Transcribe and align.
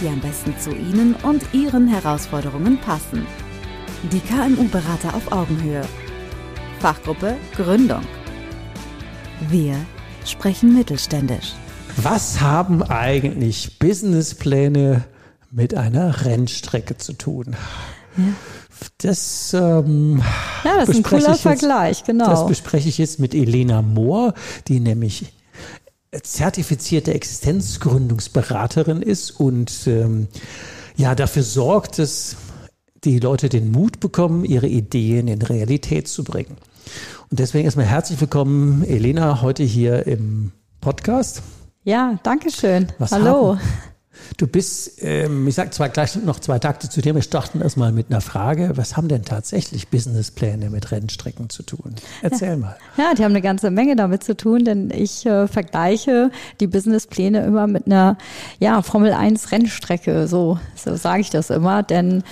die 0.00 0.08
am 0.08 0.20
besten 0.20 0.54
zu 0.58 0.70
Ihnen 0.70 1.14
und 1.22 1.42
Ihren 1.52 1.88
Herausforderungen 1.88 2.78
passen. 2.78 3.26
Die 4.12 4.20
KMU-Berater 4.20 5.14
auf 5.14 5.32
Augenhöhe. 5.32 5.82
Fachgruppe 6.78 7.36
Gründung. 7.56 8.02
Wir 9.48 9.74
sprechen 10.24 10.74
mittelständisch. 10.74 11.52
Was 11.96 12.40
haben 12.40 12.82
eigentlich 12.82 13.78
Businesspläne 13.78 15.04
mit 15.50 15.74
einer 15.74 16.24
Rennstrecke 16.24 16.96
zu 16.96 17.14
tun? 17.14 17.56
Ja. 18.16 18.24
Das, 18.98 19.52
ähm, 19.54 20.22
ja, 20.64 20.76
das 20.76 20.90
ist 20.90 20.96
ein 20.96 21.02
cooler 21.02 21.30
jetzt, 21.30 21.40
Vergleich, 21.40 22.04
genau. 22.04 22.26
Das 22.26 22.46
bespreche 22.46 22.88
ich 22.88 22.98
jetzt 22.98 23.18
mit 23.18 23.34
Elena 23.34 23.82
Mohr, 23.82 24.34
die 24.68 24.78
nämlich 24.78 25.32
zertifizierte 26.22 27.14
Existenzgründungsberaterin 27.14 29.02
ist 29.02 29.30
und 29.32 29.86
ähm, 29.86 30.28
ja 30.96 31.14
dafür 31.14 31.42
sorgt, 31.42 31.98
dass 31.98 32.36
die 33.04 33.18
Leute 33.18 33.48
den 33.48 33.70
Mut 33.70 34.00
bekommen, 34.00 34.44
ihre 34.44 34.66
Ideen 34.66 35.28
in 35.28 35.42
Realität 35.42 36.08
zu 36.08 36.24
bringen. 36.24 36.56
Und 37.30 37.38
deswegen 37.38 37.64
erstmal 37.64 37.86
herzlich 37.86 38.20
willkommen, 38.20 38.82
Elena, 38.84 39.42
heute 39.42 39.62
hier 39.62 40.06
im 40.06 40.52
Podcast. 40.80 41.42
Ja, 41.84 42.18
danke 42.22 42.50
schön. 42.50 42.88
Was 42.98 43.12
Hallo. 43.12 43.56
Haben, 43.56 43.60
Du 44.36 44.46
bist, 44.46 45.02
ähm, 45.02 45.46
ich 45.48 45.54
sage 45.54 45.70
zwar 45.70 45.88
gleich 45.88 46.16
noch 46.16 46.40
zwei 46.40 46.58
Takte 46.58 46.88
zu 46.88 47.00
dir, 47.00 47.14
wir 47.14 47.22
starten 47.22 47.60
erstmal 47.60 47.92
mit 47.92 48.10
einer 48.10 48.20
Frage. 48.20 48.72
Was 48.76 48.96
haben 48.96 49.08
denn 49.08 49.24
tatsächlich 49.24 49.88
Businesspläne 49.88 50.70
mit 50.70 50.90
Rennstrecken 50.90 51.50
zu 51.50 51.62
tun? 51.62 51.94
Erzähl 52.22 52.50
ja. 52.50 52.56
mal. 52.56 52.76
Ja, 52.96 53.14
die 53.14 53.24
haben 53.24 53.32
eine 53.32 53.42
ganze 53.42 53.70
Menge 53.70 53.96
damit 53.96 54.22
zu 54.24 54.36
tun, 54.36 54.64
denn 54.64 54.90
ich 54.90 55.26
äh, 55.26 55.48
vergleiche 55.48 56.30
die 56.60 56.66
Businesspläne 56.66 57.44
immer 57.44 57.66
mit 57.66 57.86
einer 57.86 58.16
ja, 58.58 58.82
Formel 58.82 59.12
1 59.12 59.50
Rennstrecke. 59.52 60.28
So, 60.28 60.58
so 60.76 60.96
sage 60.96 61.20
ich 61.20 61.30
das 61.30 61.50
immer, 61.50 61.82
denn 61.82 62.22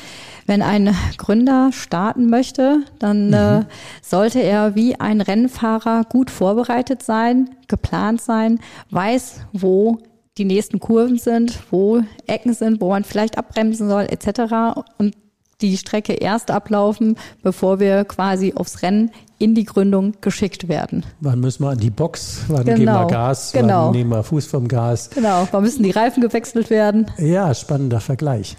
wenn 0.47 0.62
ein 0.62 0.95
Gründer 1.17 1.71
starten 1.73 2.31
möchte, 2.31 2.84
dann 2.98 3.33
äh, 3.33 3.56
mhm. 3.56 3.62
äh, 3.62 3.65
sollte 4.00 4.41
er 4.41 4.75
wie 4.75 4.98
ein 4.98 5.21
Rennfahrer 5.21 6.05
gut 6.09 6.31
vorbereitet 6.31 7.03
sein, 7.03 7.50
geplant 7.67 8.21
sein, 8.21 8.61
weiß, 8.91 9.41
wo 9.53 9.98
die 10.39 10.45
nächsten 10.45 10.81
Kurven 10.81 11.19
sind, 11.19 11.59
wo 11.70 12.03
Ecken 12.27 12.53
sind, 12.53 12.81
wo 12.81 12.91
man 12.91 13.05
vielleicht 13.05 13.39
abbremsen 13.39 13.89
soll, 13.89 14.05
etc. 14.05 14.81
Und 14.98 15.15
die 15.62 15.77
Strecke 15.78 16.12
erst 16.12 16.51
ablaufen, 16.51 17.17
bevor 17.43 17.81
wir 17.81 18.05
quasi 18.05 18.53
aufs 18.55 18.83
Rennen 18.83 19.11
in 19.39 19.55
die 19.55 19.65
Gründung 19.65 20.15
geschickt 20.20 20.69
werden. 20.69 21.05
Wann 21.20 21.41
müssen 21.41 21.62
wir 21.62 21.70
an 21.70 21.78
die 21.78 21.91
Box? 21.91 22.41
Wann 22.48 22.65
genau. 22.65 22.77
geben 22.77 22.93
wir 22.93 23.06
Gas? 23.06 23.53
Genau. 23.53 23.87
Wann 23.87 23.93
nehmen 23.93 24.11
wir 24.11 24.23
Fuß 24.23 24.47
vom 24.47 24.69
Gas? 24.69 25.11
Genau. 25.11 25.48
Wann 25.51 25.62
müssen 25.62 25.83
die 25.83 25.91
Reifen 25.91 26.23
gewechselt 26.23 26.71
werden? 26.71 27.11
Ja, 27.19 27.55
spannender 27.55 28.00
Vergleich. 28.00 28.56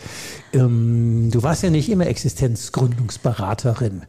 Ähm, 0.54 1.30
du 1.32 1.42
warst 1.44 1.64
ja 1.64 1.70
nicht 1.70 1.90
immer 1.90 2.08
Existenzgründungsberaterin. 2.08 4.04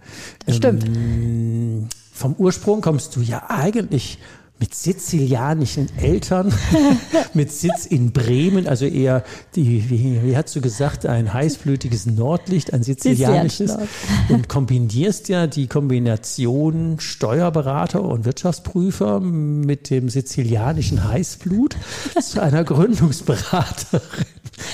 Das 0.46 0.56
stimmt. 0.56 0.86
Ähm, 0.86 1.88
vom 2.12 2.34
Ursprung 2.34 2.80
kommst 2.80 3.16
du 3.16 3.20
ja 3.20 3.44
eigentlich 3.48 4.18
mit 4.60 4.74
sizilianischen 4.74 5.88
Eltern, 5.98 6.52
mit 7.34 7.52
Sitz 7.52 7.86
in 7.86 8.12
Bremen, 8.12 8.66
also 8.66 8.86
eher 8.86 9.22
die, 9.54 9.88
wie, 9.88 10.20
wie 10.22 10.36
hast 10.36 10.54
du 10.56 10.60
gesagt, 10.60 11.06
ein 11.06 11.32
heißblütiges 11.32 12.06
Nordlicht, 12.06 12.72
ein 12.72 12.82
sizilianisches. 12.82 13.76
Und 14.28 14.48
kombinierst 14.48 15.28
ja 15.28 15.46
die 15.46 15.68
Kombination 15.68 16.98
Steuerberater 16.98 18.02
und 18.02 18.24
Wirtschaftsprüfer 18.24 19.20
mit 19.20 19.90
dem 19.90 20.08
sizilianischen 20.08 21.04
Heißblut 21.08 21.76
zu 22.20 22.42
einer 22.42 22.64
Gründungsberaterin. 22.64 24.00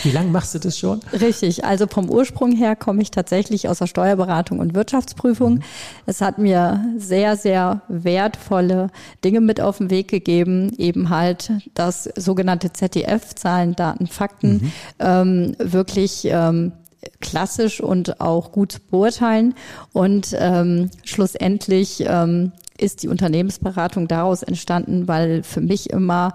Wie 0.03 0.11
lange 0.11 0.31
machst 0.31 0.55
du 0.55 0.59
das 0.59 0.79
schon? 0.79 1.01
Richtig, 1.13 1.65
also 1.65 1.87
vom 1.87 2.11
Ursprung 2.11 2.53
her 2.53 2.77
komme 2.77 3.03
ich 3.03 3.11
tatsächlich 3.11 3.69
aus 3.69 3.79
der 3.79 3.87
Steuerberatung 3.87 4.59
und 4.59 4.75
Wirtschaftsprüfung. 4.75 5.55
Mhm. 5.55 5.63
Es 6.07 6.21
hat 6.21 6.39
mir 6.39 6.85
sehr, 6.99 7.37
sehr 7.37 7.83
wertvolle 7.89 8.91
Dinge 9.25 9.41
mit 9.41 9.61
auf 9.61 9.79
den 9.79 9.91
Weg 9.91 10.09
gegeben, 10.09 10.73
eben 10.79 11.11
halt 11.11 11.53
das 11.75 12.09
sogenannte 12.17 12.73
ZDF, 12.73 13.35
Zahlen, 13.35 13.75
Daten, 13.75 14.07
Fakten, 14.07 14.53
mhm. 14.53 14.73
ähm, 14.99 15.57
wirklich 15.59 16.25
ähm, 16.25 16.73
klassisch 17.21 17.81
und 17.81 18.21
auch 18.21 18.53
gut 18.53 18.81
beurteilen 18.91 19.55
und 19.93 20.35
ähm, 20.39 20.91
schlussendlich 21.05 22.05
ähm, 22.07 22.53
ist 22.79 23.03
die 23.03 23.09
Unternehmensberatung 23.09 24.09
daraus 24.09 24.43
entstanden, 24.43 25.07
weil 25.07 25.43
für 25.43 25.61
mich 25.61 25.91
immer 25.91 26.33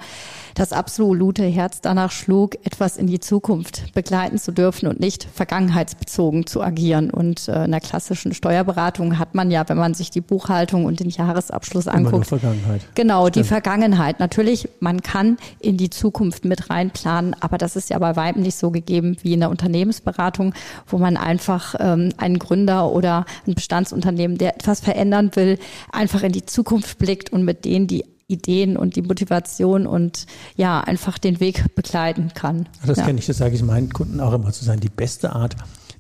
das 0.56 0.74
absolute 0.74 1.44
Herz 1.44 1.82
danach 1.82 2.12
schlug, 2.12 2.56
etwas 2.66 2.98
in 2.98 3.08
die 3.08 3.20
Zukunft 3.20 3.94
begleiten 3.94 4.38
zu 4.38 4.52
dürfen 4.52 4.88
und 4.88 5.00
nicht 5.00 5.28
vergangenheitsbezogen 5.34 6.48
zu 6.48 6.62
agieren. 6.62 7.12
Und 7.12 7.48
äh, 7.48 7.66
in 7.66 7.72
der 7.72 7.82
klassischen 7.82 8.34
Steuerberatung 8.34 9.20
hat 9.20 9.36
man 9.36 9.52
ja, 9.52 9.68
wenn 9.68 9.78
man 9.78 9.94
sich 9.94 10.12
die 10.12 10.22
Buchhaltung 10.22 10.86
und 10.86 11.00
den 11.00 11.10
Jahresabschluss 11.10 11.88
Immer 11.88 11.96
anguckt, 11.96 12.28
Vergangenheit. 12.28 12.82
genau 12.96 13.28
Stimmt. 13.28 13.36
die 13.36 13.44
Vergangenheit. 13.48 14.20
Natürlich, 14.20 14.70
man 14.80 15.02
kann 15.02 15.38
in 15.60 15.78
die 15.78 15.90
Zukunft 15.90 16.46
mit 16.46 16.70
reinplanen, 16.70 17.36
aber 17.40 17.58
das 17.58 17.76
ist 17.76 17.90
ja 17.90 18.00
bei 18.00 18.16
weitem 18.16 18.42
nicht 18.44 18.58
so 18.58 18.72
gegeben 18.72 19.18
wie 19.22 19.34
in 19.34 19.42
der 19.42 19.50
Unternehmensberatung, 19.50 20.54
wo 20.88 20.98
man 20.98 21.18
einfach 21.18 21.76
ähm, 21.80 22.14
einen 22.18 22.40
Gründer 22.40 22.92
oder 22.92 23.26
ein 23.48 23.56
Bestandsunternehmen, 23.56 24.38
der 24.38 24.56
etwas 24.56 24.80
verändern 24.80 25.32
will, 25.36 25.60
einfach 25.92 26.24
in 26.24 26.29
die 26.32 26.46
Zukunft 26.46 26.98
blickt 26.98 27.32
und 27.32 27.44
mit 27.44 27.66
denen 27.66 27.88
die 27.88 28.06
Ideen 28.30 28.78
und 28.78 28.96
die 28.96 29.02
Motivation 29.02 29.88
und 29.88 30.26
ja, 30.56 30.80
einfach 30.82 31.18
den 31.18 31.40
Weg 31.40 31.76
begleiten 31.76 32.32
kann. 32.34 32.70
Das 32.86 33.00
ja. 33.00 33.06
kenne 33.06 33.20
ich, 33.20 33.26
das 33.26 33.38
sage 33.38 33.56
ich 33.56 33.64
meinen 33.64 33.92
Kunden 33.92 34.20
auch 34.20 34.34
immer 34.34 34.52
zu 34.52 34.64
sein. 34.64 34.80
Die 34.80 34.90
beste 34.90 35.34
Art, 35.34 35.56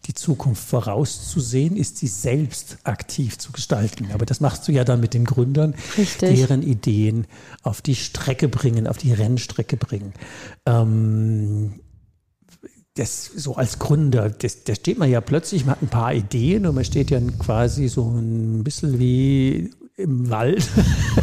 die 0.05 0.13
Zukunft 0.13 0.63
vorauszusehen, 0.63 1.75
ist 1.75 1.97
sie 1.97 2.07
selbst 2.07 2.77
aktiv 2.83 3.39
zu 3.39 3.51
gestalten. 3.51 4.09
Aber 4.13 4.25
das 4.25 4.39
machst 4.41 4.67
du 4.67 4.71
ja 4.71 4.83
dann 4.83 5.01
mit 5.01 5.13
den 5.13 5.25
Gründern, 5.25 5.73
Richtig. 5.97 6.35
deren 6.35 6.61
Ideen 6.61 7.25
auf 7.63 7.81
die 7.81 7.95
Strecke 7.95 8.47
bringen, 8.47 8.87
auf 8.87 8.97
die 8.97 9.11
Rennstrecke 9.11 9.75
bringen. 9.75 10.13
Ähm, 10.67 11.79
das 12.95 13.25
so 13.25 13.55
als 13.55 13.79
Gründer, 13.79 14.29
das, 14.29 14.65
da 14.65 14.75
steht 14.75 14.99
man 14.99 15.09
ja 15.09 15.21
plötzlich, 15.21 15.65
man 15.65 15.75
hat 15.75 15.81
ein 15.81 15.89
paar 15.89 16.13
Ideen 16.13 16.67
und 16.67 16.75
man 16.75 16.83
steht 16.83 17.11
ja 17.11 17.19
quasi 17.39 17.87
so 17.87 18.09
ein 18.09 18.63
bisschen 18.63 18.99
wie 18.99 19.71
im 19.99 20.29
Wald, 20.29 20.67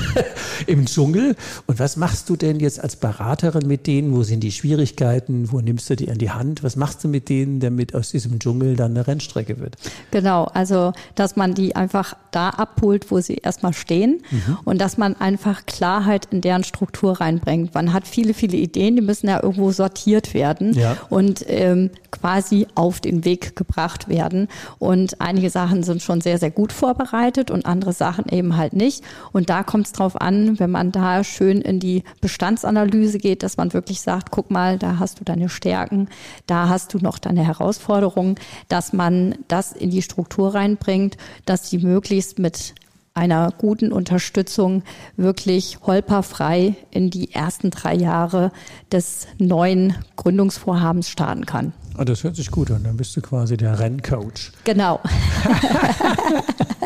im 0.67 0.87
Dschungel. 0.87 1.35
Und 1.67 1.79
was 1.79 1.97
machst 1.97 2.29
du 2.29 2.37
denn 2.37 2.61
jetzt 2.61 2.79
als 2.79 2.97
Beraterin 2.97 3.67
mit 3.67 3.87
denen? 3.87 4.15
Wo 4.15 4.23
sind 4.23 4.41
die 4.41 4.53
Schwierigkeiten? 4.53 5.51
Wo 5.51 5.61
nimmst 5.61 5.89
du 5.89 5.97
die 5.97 6.11
an 6.11 6.19
die 6.19 6.31
Hand? 6.31 6.63
Was 6.63 6.77
machst 6.77 7.03
du 7.03 7.09
mit 7.09 7.29
denen, 7.29 7.61
damit 7.61 7.95
aus 7.95 8.11
diesem 8.11 8.39
Dschungel 8.39 8.77
dann 8.77 8.93
eine 8.93 9.07
Rennstrecke 9.07 9.59
wird? 9.59 9.77
Genau, 10.11 10.45
also 10.45 10.93
dass 11.15 11.37
man 11.37 11.55
die 11.55 11.75
einfach 11.75 12.15
da 12.31 12.51
abholt, 12.51 13.11
wo 13.11 13.21
sie 13.21 13.37
erstmal 13.37 13.73
stehen 13.73 14.23
mhm. 14.31 14.59
und 14.65 14.81
dass 14.81 14.99
man 14.99 15.17
einfach 15.17 15.65
Klarheit 15.65 16.29
in 16.31 16.43
deren 16.43 16.65
Struktur 16.65 17.21
reinbringt. 17.21 17.75
Man 17.75 17.93
hat 17.93 18.07
viele, 18.07 18.35
viele 18.35 18.59
Ideen, 18.59 18.97
die 18.97 19.03
müssen 19.03 19.29
ja 19.29 19.43
irgendwo 19.43 19.73
sortiert 19.73 20.35
werden 20.35 20.75
ja. 20.75 20.97
und 21.09 21.45
ähm, 21.49 21.91
quasi 22.11 22.67
auf 22.75 23.01
den 23.01 23.25
Weg 23.25 23.57
gebracht 23.57 24.09
werden. 24.09 24.49
Und 24.79 25.21
einige 25.21 25.49
Sachen 25.51 25.83
sind 25.83 26.03
schon 26.03 26.21
sehr, 26.21 26.39
sehr 26.39 26.51
gut 26.51 26.73
vorbereitet 26.73 27.51
und 27.51 27.65
andere 27.65 27.93
Sachen 27.93 28.27
eben 28.31 28.57
halt 28.57 28.66
halt 28.67 28.73
nicht. 28.75 29.05
Und 29.33 29.49
da 29.49 29.63
kommt 29.63 29.87
es 29.87 29.93
drauf 29.93 30.21
an, 30.21 30.59
wenn 30.59 30.71
man 30.71 30.93
da 30.93 31.23
schön 31.23 31.61
in 31.61 31.79
die 31.79 32.03
Bestandsanalyse 32.21 33.19
geht, 33.19 33.43
dass 33.43 33.57
man 33.57 33.73
wirklich 33.73 34.01
sagt, 34.01 34.31
guck 34.31 34.51
mal, 34.51 34.79
da 34.79 34.99
hast 34.99 35.21
du 35.21 35.25
deine 35.25 35.49
Stärken, 35.49 36.09
da 36.47 36.69
hast 36.69 36.93
du 36.95 36.99
noch 36.99 37.19
deine 37.19 37.45
Herausforderungen, 37.45 38.35
dass 38.69 38.93
man 38.93 39.37
das 39.49 39.73
in 39.73 39.91
die 39.91 40.03
Struktur 40.03 40.55
reinbringt, 40.55 41.17
dass 41.45 41.71
die 41.71 41.79
möglichst 41.79 42.39
mit 42.39 42.75
einer 43.15 43.51
guten 43.57 43.93
Unterstützung 43.93 44.83
wirklich 45.17 45.79
holperfrei 45.87 46.75
in 46.91 47.09
die 47.09 47.33
ersten 47.33 47.71
drei 47.71 47.95
Jahre 47.95 48.53
des 48.93 49.27
neuen 49.39 49.95
Gründungsvorhabens 50.17 51.09
starten 51.09 51.47
kann. 51.47 51.73
Oh, 51.99 52.05
das 52.05 52.25
hört 52.25 52.37
sich 52.37 52.51
gut 52.51 52.71
an. 52.71 52.85
Dann 52.85 52.99
bist 52.99 53.17
du 53.17 53.23
quasi 53.23 53.57
der 53.57 53.79
Renncoach. 53.79 54.53
Genau. 54.65 55.01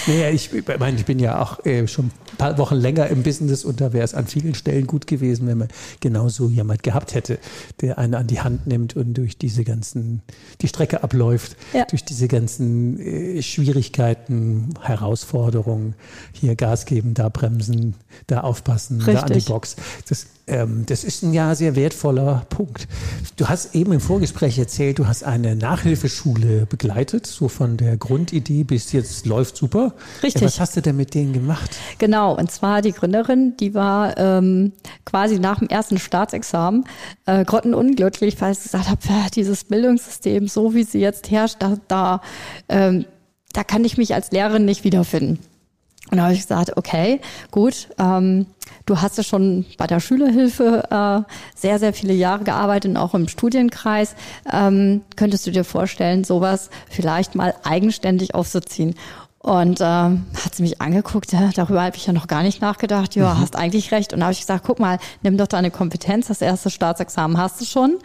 naja, 0.07 0.29
ich, 0.29 0.53
ich 0.53 0.79
meine, 0.79 0.97
ich 0.97 1.05
bin 1.05 1.19
ja 1.19 1.41
auch 1.41 1.63
äh, 1.65 1.87
schon 1.87 2.05
ein 2.05 2.37
paar 2.37 2.57
Wochen 2.57 2.75
länger 2.75 3.07
im 3.07 3.23
Business 3.23 3.63
und 3.63 3.81
da 3.81 3.93
wäre 3.93 4.03
es 4.03 4.13
an 4.13 4.27
vielen 4.27 4.55
Stellen 4.55 4.87
gut 4.87 5.07
gewesen, 5.07 5.47
wenn 5.47 5.57
man 5.57 5.67
genauso 5.99 6.49
jemand 6.49 6.83
gehabt 6.83 7.13
hätte, 7.13 7.39
der 7.81 7.97
einen 7.97 8.15
an 8.15 8.27
die 8.27 8.41
Hand 8.41 8.67
nimmt 8.67 8.95
und 8.95 9.13
durch 9.13 9.37
diese 9.37 9.63
ganzen, 9.63 10.21
die 10.61 10.67
Strecke 10.67 11.03
abläuft, 11.03 11.55
ja. 11.73 11.85
durch 11.85 12.03
diese 12.03 12.27
ganzen 12.27 12.99
äh, 12.99 13.41
Schwierigkeiten, 13.41 14.73
Herausforderungen, 14.81 15.95
hier 16.31 16.55
Gas 16.55 16.85
geben, 16.85 17.13
da 17.13 17.29
bremsen, 17.29 17.95
da 18.27 18.41
aufpassen, 18.41 18.97
Richtig. 18.97 19.15
da 19.15 19.21
an 19.21 19.33
die 19.33 19.45
Box. 19.45 19.75
Das 20.07 20.27
ähm, 20.47 20.85
das 20.87 21.03
ist 21.03 21.23
ein 21.23 21.33
ja 21.33 21.55
sehr 21.55 21.75
wertvoller 21.75 22.45
Punkt. 22.49 22.87
Du 23.37 23.47
hast 23.47 23.75
eben 23.75 23.91
im 23.93 23.99
Vorgespräch 23.99 24.57
erzählt, 24.57 24.99
du 24.99 25.07
hast 25.07 25.23
eine 25.23 25.55
Nachhilfeschule 25.55 26.65
begleitet, 26.65 27.27
so 27.27 27.47
von 27.47 27.77
der 27.77 27.97
Grundidee 27.97 28.63
bis 28.63 28.91
jetzt 28.91 29.25
läuft 29.25 29.57
super. 29.57 29.93
Richtig. 30.23 30.41
Ja, 30.41 30.47
was 30.47 30.59
hast 30.59 30.75
du 30.75 30.81
denn 30.81 30.97
mit 30.97 31.13
denen 31.13 31.33
gemacht? 31.33 31.77
Genau, 31.97 32.37
und 32.37 32.51
zwar 32.51 32.81
die 32.81 32.91
Gründerin, 32.91 33.55
die 33.57 33.73
war 33.73 34.17
ähm, 34.17 34.73
quasi 35.05 35.39
nach 35.39 35.59
dem 35.59 35.67
ersten 35.69 35.97
Staatsexamen 35.97 36.85
äh, 37.25 37.45
grottenunglücklich, 37.45 38.39
weil 38.41 38.55
sie 38.55 38.63
gesagt 38.63 38.87
hat, 38.87 39.35
dieses 39.35 39.63
Bildungssystem, 39.63 40.47
so 40.47 40.73
wie 40.73 40.83
sie 40.83 40.99
jetzt 40.99 41.31
herrscht, 41.31 41.57
da, 41.59 41.77
da, 41.87 42.21
ähm, 42.69 43.05
da 43.53 43.63
kann 43.63 43.85
ich 43.85 43.97
mich 43.97 44.13
als 44.13 44.31
Lehrerin 44.31 44.65
nicht 44.65 44.83
wiederfinden. 44.83 45.39
Und 46.11 46.17
da 46.17 46.23
habe 46.23 46.33
ich 46.33 46.41
gesagt, 46.41 46.75
okay, 46.75 47.21
gut, 47.51 47.87
ähm, 47.97 48.45
du 48.85 49.01
hast 49.01 49.17
ja 49.17 49.23
schon 49.23 49.65
bei 49.77 49.87
der 49.87 50.01
Schülerhilfe 50.01 50.83
äh, 50.91 51.33
sehr, 51.55 51.79
sehr 51.79 51.93
viele 51.93 52.13
Jahre 52.13 52.43
gearbeitet 52.43 52.91
und 52.91 52.97
auch 52.97 53.13
im 53.13 53.29
Studienkreis. 53.29 54.15
Ähm, 54.51 55.01
könntest 55.15 55.47
du 55.47 55.51
dir 55.51 55.63
vorstellen, 55.63 56.25
sowas 56.25 56.69
vielleicht 56.89 57.35
mal 57.35 57.55
eigenständig 57.63 58.35
aufzuziehen? 58.35 58.95
Und 59.39 59.79
ähm, 59.81 60.25
hat 60.45 60.53
sie 60.53 60.61
mich 60.61 60.81
angeguckt, 60.81 61.31
ja, 61.31 61.49
darüber 61.55 61.81
habe 61.81 61.95
ich 61.95 62.05
ja 62.05 62.13
noch 62.13 62.27
gar 62.27 62.43
nicht 62.43 62.61
nachgedacht. 62.61 63.15
Ja, 63.15 63.33
mhm. 63.33 63.39
hast 63.39 63.55
eigentlich 63.55 63.91
recht. 63.91 64.13
Und 64.13 64.19
da 64.19 64.25
habe 64.25 64.33
ich 64.33 64.41
gesagt, 64.41 64.65
guck 64.67 64.79
mal, 64.79 64.99
nimm 65.23 65.37
doch 65.37 65.47
deine 65.47 65.71
Kompetenz, 65.71 66.27
das 66.27 66.41
erste 66.41 66.69
Staatsexamen 66.69 67.37
hast 67.37 67.59
du 67.59 67.65
schon. 67.65 67.97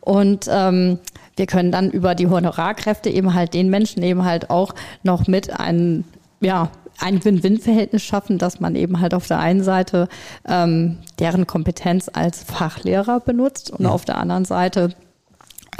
Und 0.00 0.46
ähm, 0.50 0.98
wir 1.36 1.46
können 1.46 1.70
dann 1.70 1.90
über 1.90 2.14
die 2.14 2.26
Honorarkräfte 2.26 3.10
eben 3.10 3.34
halt 3.34 3.54
den 3.54 3.70
Menschen 3.70 4.02
eben 4.02 4.24
halt 4.24 4.50
auch 4.50 4.74
noch 5.04 5.28
mit 5.28 5.60
einen 5.60 6.04
ja, 6.40 6.70
ein 7.00 7.24
Win-Win-Verhältnis 7.24 8.02
schaffen, 8.02 8.38
dass 8.38 8.60
man 8.60 8.76
eben 8.76 9.00
halt 9.00 9.14
auf 9.14 9.26
der 9.26 9.38
einen 9.38 9.62
Seite 9.62 10.08
ähm, 10.46 10.98
deren 11.18 11.46
Kompetenz 11.46 12.10
als 12.12 12.42
Fachlehrer 12.42 13.20
benutzt 13.20 13.70
und 13.70 13.84
ja. 13.84 13.90
auf 13.90 14.04
der 14.04 14.18
anderen 14.18 14.44
Seite 14.44 14.94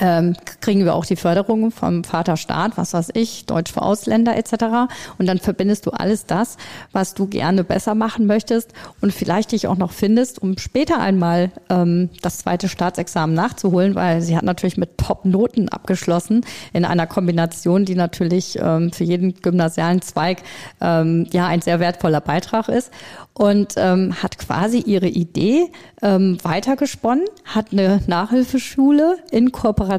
ähm, 0.00 0.34
kriegen 0.60 0.84
wir 0.84 0.94
auch 0.94 1.04
die 1.04 1.16
Förderung 1.16 1.70
vom 1.70 2.04
Vaterstaat, 2.04 2.76
was 2.76 2.94
weiß 2.94 3.10
ich, 3.14 3.44
Deutsch 3.44 3.70
für 3.70 3.82
Ausländer 3.82 4.36
etc. 4.36 4.90
Und 5.18 5.26
dann 5.26 5.38
verbindest 5.38 5.86
du 5.86 5.90
alles 5.90 6.24
das, 6.24 6.56
was 6.92 7.14
du 7.14 7.26
gerne 7.26 7.64
besser 7.64 7.94
machen 7.94 8.26
möchtest 8.26 8.72
und 9.00 9.12
vielleicht 9.12 9.52
dich 9.52 9.66
auch 9.68 9.76
noch 9.76 9.92
findest, 9.92 10.40
um 10.40 10.56
später 10.56 11.00
einmal 11.00 11.50
ähm, 11.68 12.08
das 12.22 12.38
zweite 12.38 12.68
Staatsexamen 12.68 13.36
nachzuholen, 13.36 13.94
weil 13.94 14.22
sie 14.22 14.36
hat 14.36 14.44
natürlich 14.44 14.78
mit 14.78 14.96
Top-Noten 14.96 15.68
abgeschlossen 15.68 16.44
in 16.72 16.84
einer 16.84 17.06
Kombination, 17.06 17.84
die 17.84 17.94
natürlich 17.94 18.58
ähm, 18.60 18.92
für 18.92 19.04
jeden 19.04 19.34
gymnasialen 19.34 20.00
Zweig 20.00 20.42
ähm, 20.80 21.26
ja 21.30 21.46
ein 21.46 21.60
sehr 21.60 21.78
wertvoller 21.78 22.22
Beitrag 22.22 22.68
ist 22.68 22.90
und 23.34 23.74
ähm, 23.76 24.22
hat 24.22 24.38
quasi 24.38 24.78
ihre 24.78 25.08
Idee 25.08 25.70
ähm, 26.02 26.38
weitergesponnen, 26.42 27.24
hat 27.44 27.72
eine 27.72 28.00
Nachhilfeschule 28.06 29.18
in 29.30 29.52
Kooperation 29.52 29.89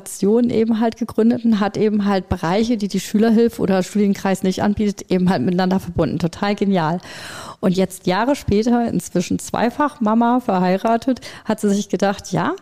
eben 0.49 0.79
halt 0.79 0.97
gegründet 0.97 1.45
und 1.45 1.59
hat 1.59 1.77
eben 1.77 2.05
halt 2.05 2.29
Bereiche, 2.29 2.77
die 2.77 2.87
die 2.87 2.99
Schülerhilfe 2.99 3.61
oder 3.61 3.83
Studienkreis 3.83 4.43
nicht 4.43 4.63
anbietet, 4.63 5.11
eben 5.11 5.29
halt 5.29 5.41
miteinander 5.41 5.79
verbunden. 5.79 6.19
Total 6.19 6.55
genial. 6.55 6.99
Und 7.59 7.75
jetzt 7.75 8.07
Jahre 8.07 8.35
später, 8.35 8.87
inzwischen 8.87 9.39
zweifach 9.39 10.01
Mama 10.01 10.39
verheiratet, 10.39 11.21
hat 11.45 11.59
sie 11.59 11.69
sich 11.69 11.89
gedacht, 11.89 12.31
ja, 12.31 12.55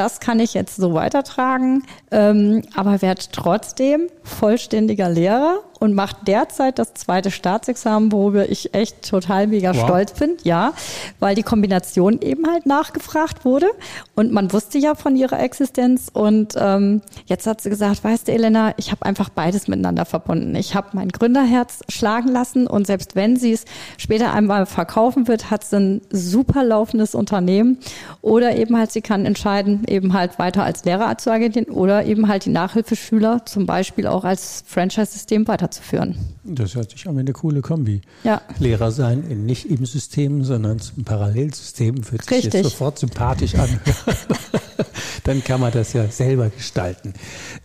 das 0.00 0.18
kann 0.18 0.40
ich 0.40 0.54
jetzt 0.54 0.76
so 0.76 0.94
weitertragen, 0.94 1.84
ähm, 2.10 2.62
aber 2.74 3.02
werde 3.02 3.20
trotzdem 3.32 4.08
vollständiger 4.22 5.10
Lehrer 5.10 5.58
und 5.78 5.94
macht 5.94 6.28
derzeit 6.28 6.78
das 6.78 6.94
zweite 6.94 7.30
Staatsexamen, 7.30 8.12
worüber 8.12 8.48
ich 8.48 8.74
echt 8.74 9.08
total 9.08 9.46
mega 9.46 9.74
wow. 9.74 9.84
stolz 9.84 10.12
bin. 10.12 10.36
Ja, 10.42 10.72
weil 11.18 11.34
die 11.34 11.42
Kombination 11.42 12.20
eben 12.20 12.46
halt 12.46 12.66
nachgefragt 12.66 13.44
wurde 13.44 13.66
und 14.14 14.30
man 14.30 14.52
wusste 14.52 14.78
ja 14.78 14.94
von 14.94 15.16
ihrer 15.16 15.40
Existenz 15.40 16.10
und 16.12 16.54
ähm, 16.56 17.02
jetzt 17.26 17.46
hat 17.46 17.60
sie 17.60 17.70
gesagt, 17.70 18.04
weißt 18.04 18.28
du, 18.28 18.32
Elena, 18.32 18.72
ich 18.76 18.92
habe 18.92 19.04
einfach 19.04 19.30
beides 19.30 19.68
miteinander 19.68 20.04
verbunden. 20.04 20.54
Ich 20.54 20.74
habe 20.74 20.88
mein 20.92 21.08
Gründerherz 21.08 21.80
schlagen 21.88 22.28
lassen 22.28 22.66
und 22.66 22.86
selbst 22.86 23.16
wenn 23.16 23.36
sie 23.36 23.52
es 23.52 23.64
später 23.98 24.32
einmal 24.32 24.66
verkaufen 24.66 25.28
wird, 25.28 25.50
hat 25.50 25.64
sie 25.64 25.76
ein 25.76 26.00
super 26.10 26.62
laufendes 26.62 27.14
Unternehmen 27.14 27.78
oder 28.20 28.54
eben 28.56 28.76
halt 28.76 28.92
sie 28.92 29.02
kann 29.02 29.24
entscheiden, 29.24 29.84
eben 29.90 30.14
halt 30.14 30.38
weiter 30.38 30.64
als 30.64 30.84
Lehrer 30.84 31.16
zu 31.18 31.30
agieren 31.30 31.66
oder 31.66 32.04
eben 32.04 32.28
halt 32.28 32.44
die 32.44 32.50
Nachhilfeschüler 32.50 33.46
zum 33.46 33.66
Beispiel 33.66 34.06
auch 34.06 34.24
als 34.24 34.64
Franchise-System 34.66 35.46
weiter 35.46 35.60
weiterzuführen. 35.60 36.16
Das 36.44 36.74
hört 36.74 36.90
sich 36.90 37.06
an 37.06 37.16
wie 37.16 37.20
eine 37.20 37.32
coole 37.32 37.60
Kombi. 37.60 38.00
Ja. 38.24 38.40
Lehrer 38.58 38.90
sein 38.90 39.24
in 39.28 39.46
nicht 39.46 39.66
im 39.66 39.84
System, 39.86 40.44
sondern 40.44 40.78
zum 40.78 41.04
Parallelsystem 41.04 42.10
wird 42.10 42.24
sich 42.24 42.44
jetzt 42.44 42.62
sofort 42.62 42.98
sympathisch 42.98 43.54
anhören. 43.54 43.80
Dann 45.24 45.42
kann 45.44 45.60
man 45.60 45.72
das 45.72 45.92
ja 45.92 46.08
selber 46.08 46.50
gestalten. 46.50 47.14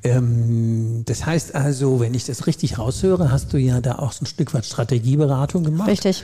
Ähm, 0.03 1.03
das 1.05 1.25
heißt 1.25 1.55
also, 1.55 1.99
wenn 1.99 2.13
ich 2.13 2.25
das 2.25 2.47
richtig 2.47 2.77
raushöre, 2.77 3.31
hast 3.31 3.53
du 3.53 3.57
ja 3.57 3.81
da 3.81 3.99
auch 3.99 4.11
so 4.11 4.23
ein 4.23 4.27
Stück 4.27 4.53
weit 4.53 4.65
Strategieberatung 4.65 5.63
gemacht. 5.63 5.89
Richtig 5.89 6.23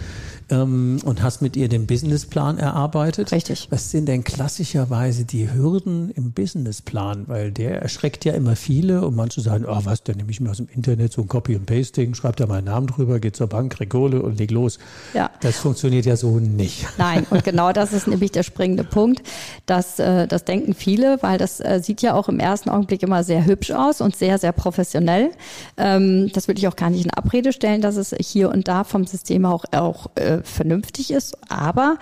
ähm, 0.52 1.00
und 1.04 1.24
hast 1.24 1.42
mit 1.42 1.56
ihr 1.56 1.70
den 1.70 1.88
Businessplan 1.88 2.58
erarbeitet. 2.58 3.32
Richtig. 3.32 3.68
Was 3.72 3.90
sind 3.90 4.08
denn 4.08 4.24
klassischerweise 4.24 5.26
die 5.26 5.52
Hürden 5.52 6.12
im 6.12 6.32
Businessplan? 6.32 7.28
Weil 7.28 7.52
der 7.52 7.82
erschreckt 7.82 8.26
ja 8.26 8.34
immer 8.34 8.56
viele 8.56 9.06
und 9.06 9.16
manche 9.16 9.42
sagen, 9.42 9.66
oh 9.68 9.80
was, 9.84 10.04
dann 10.04 10.18
nehme 10.18 10.30
ich 10.30 10.42
mir 10.42 10.52
aus 10.52 10.58
dem 10.58 10.68
Internet 10.74 11.14
so 11.14 11.22
ein 11.22 11.28
Copy 11.28 11.56
and 11.56 11.66
Pasting, 11.66 12.14
schreibe 12.14 12.36
da 12.36 12.48
meinen 12.48 12.66
Namen 12.66 12.88
drüber, 12.88 13.20
geht 13.20 13.36
zur 13.36 13.48
Bank, 13.48 13.74
krieg 13.74 13.90
Kohle 13.90 14.22
und 14.22 14.38
leg 14.38 14.52
los. 14.52 14.78
Ja. 15.14 15.32
Das 15.42 15.58
funktioniert 15.58 16.06
ja 16.06 16.18
so 16.18 16.40
nicht. 16.40 16.86
Nein, 16.98 17.26
und 17.30 17.44
genau 17.44 17.72
das 17.72 17.94
ist 17.94 18.08
nämlich 18.08 18.32
der 18.32 18.44
springende 18.44 18.84
Punkt. 18.84 19.22
dass 19.66 20.00
äh, 20.00 20.28
das 20.28 20.44
denken 20.44 20.74
viele, 20.82 21.22
weil 21.22 21.38
das 21.38 21.60
äh, 21.60 21.80
sieht 21.82 22.02
ja 22.02 22.14
auch 22.16 22.28
im 22.28 22.40
ersten 22.40 22.70
Augenblick 22.70 23.04
immer 23.04 23.24
sehr 23.24 23.46
hübsch 23.46 23.72
aus 23.72 24.02
und 24.02 24.16
sehr, 24.16 24.38
sehr 24.38 24.52
professionell. 24.52 25.32
Ähm, 25.78 26.32
das 26.34 26.48
würde 26.48 26.60
ich 26.60 26.68
auch 26.68 26.76
gar 26.76 26.90
nicht 26.90 27.06
in 27.06 27.12
Abrede 27.12 27.54
stellen, 27.54 27.82
dass 27.82 27.96
es 27.96 28.16
hier 28.20 28.50
und 28.50 28.68
da 28.68 28.84
vom 28.84 29.06
System 29.06 29.46
auch, 29.46 29.66
auch 29.72 30.08
äh, 30.16 30.40
vernünftig 30.44 31.12
ist. 31.12 31.38
Aber 31.50 31.98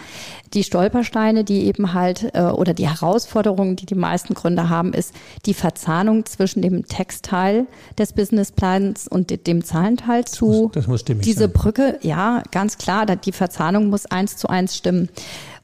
die 0.53 0.63
Stolpersteine, 0.63 1.43
die 1.43 1.65
eben 1.65 1.93
halt 1.93 2.31
äh, 2.33 2.41
oder 2.43 2.73
die 2.73 2.87
Herausforderungen, 2.87 3.75
die 3.75 3.85
die 3.85 3.95
meisten 3.95 4.33
Gründer 4.33 4.69
haben, 4.69 4.93
ist 4.93 5.13
die 5.45 5.53
Verzahnung 5.53 6.25
zwischen 6.25 6.61
dem 6.61 6.87
Textteil 6.87 7.67
des 7.97 8.13
Businessplans 8.13 9.07
und 9.07 9.45
dem 9.45 9.63
Zahlenteil 9.63 10.25
zu. 10.25 10.71
Das 10.73 10.87
muss, 10.87 11.03
das 11.03 11.15
muss 11.15 11.23
diese 11.25 11.39
sein. 11.41 11.51
Brücke, 11.51 11.99
ja, 12.01 12.43
ganz 12.51 12.77
klar, 12.77 13.05
die 13.05 13.31
Verzahnung 13.31 13.89
muss 13.89 14.05
eins 14.05 14.37
zu 14.37 14.47
eins 14.47 14.77
stimmen. 14.77 15.09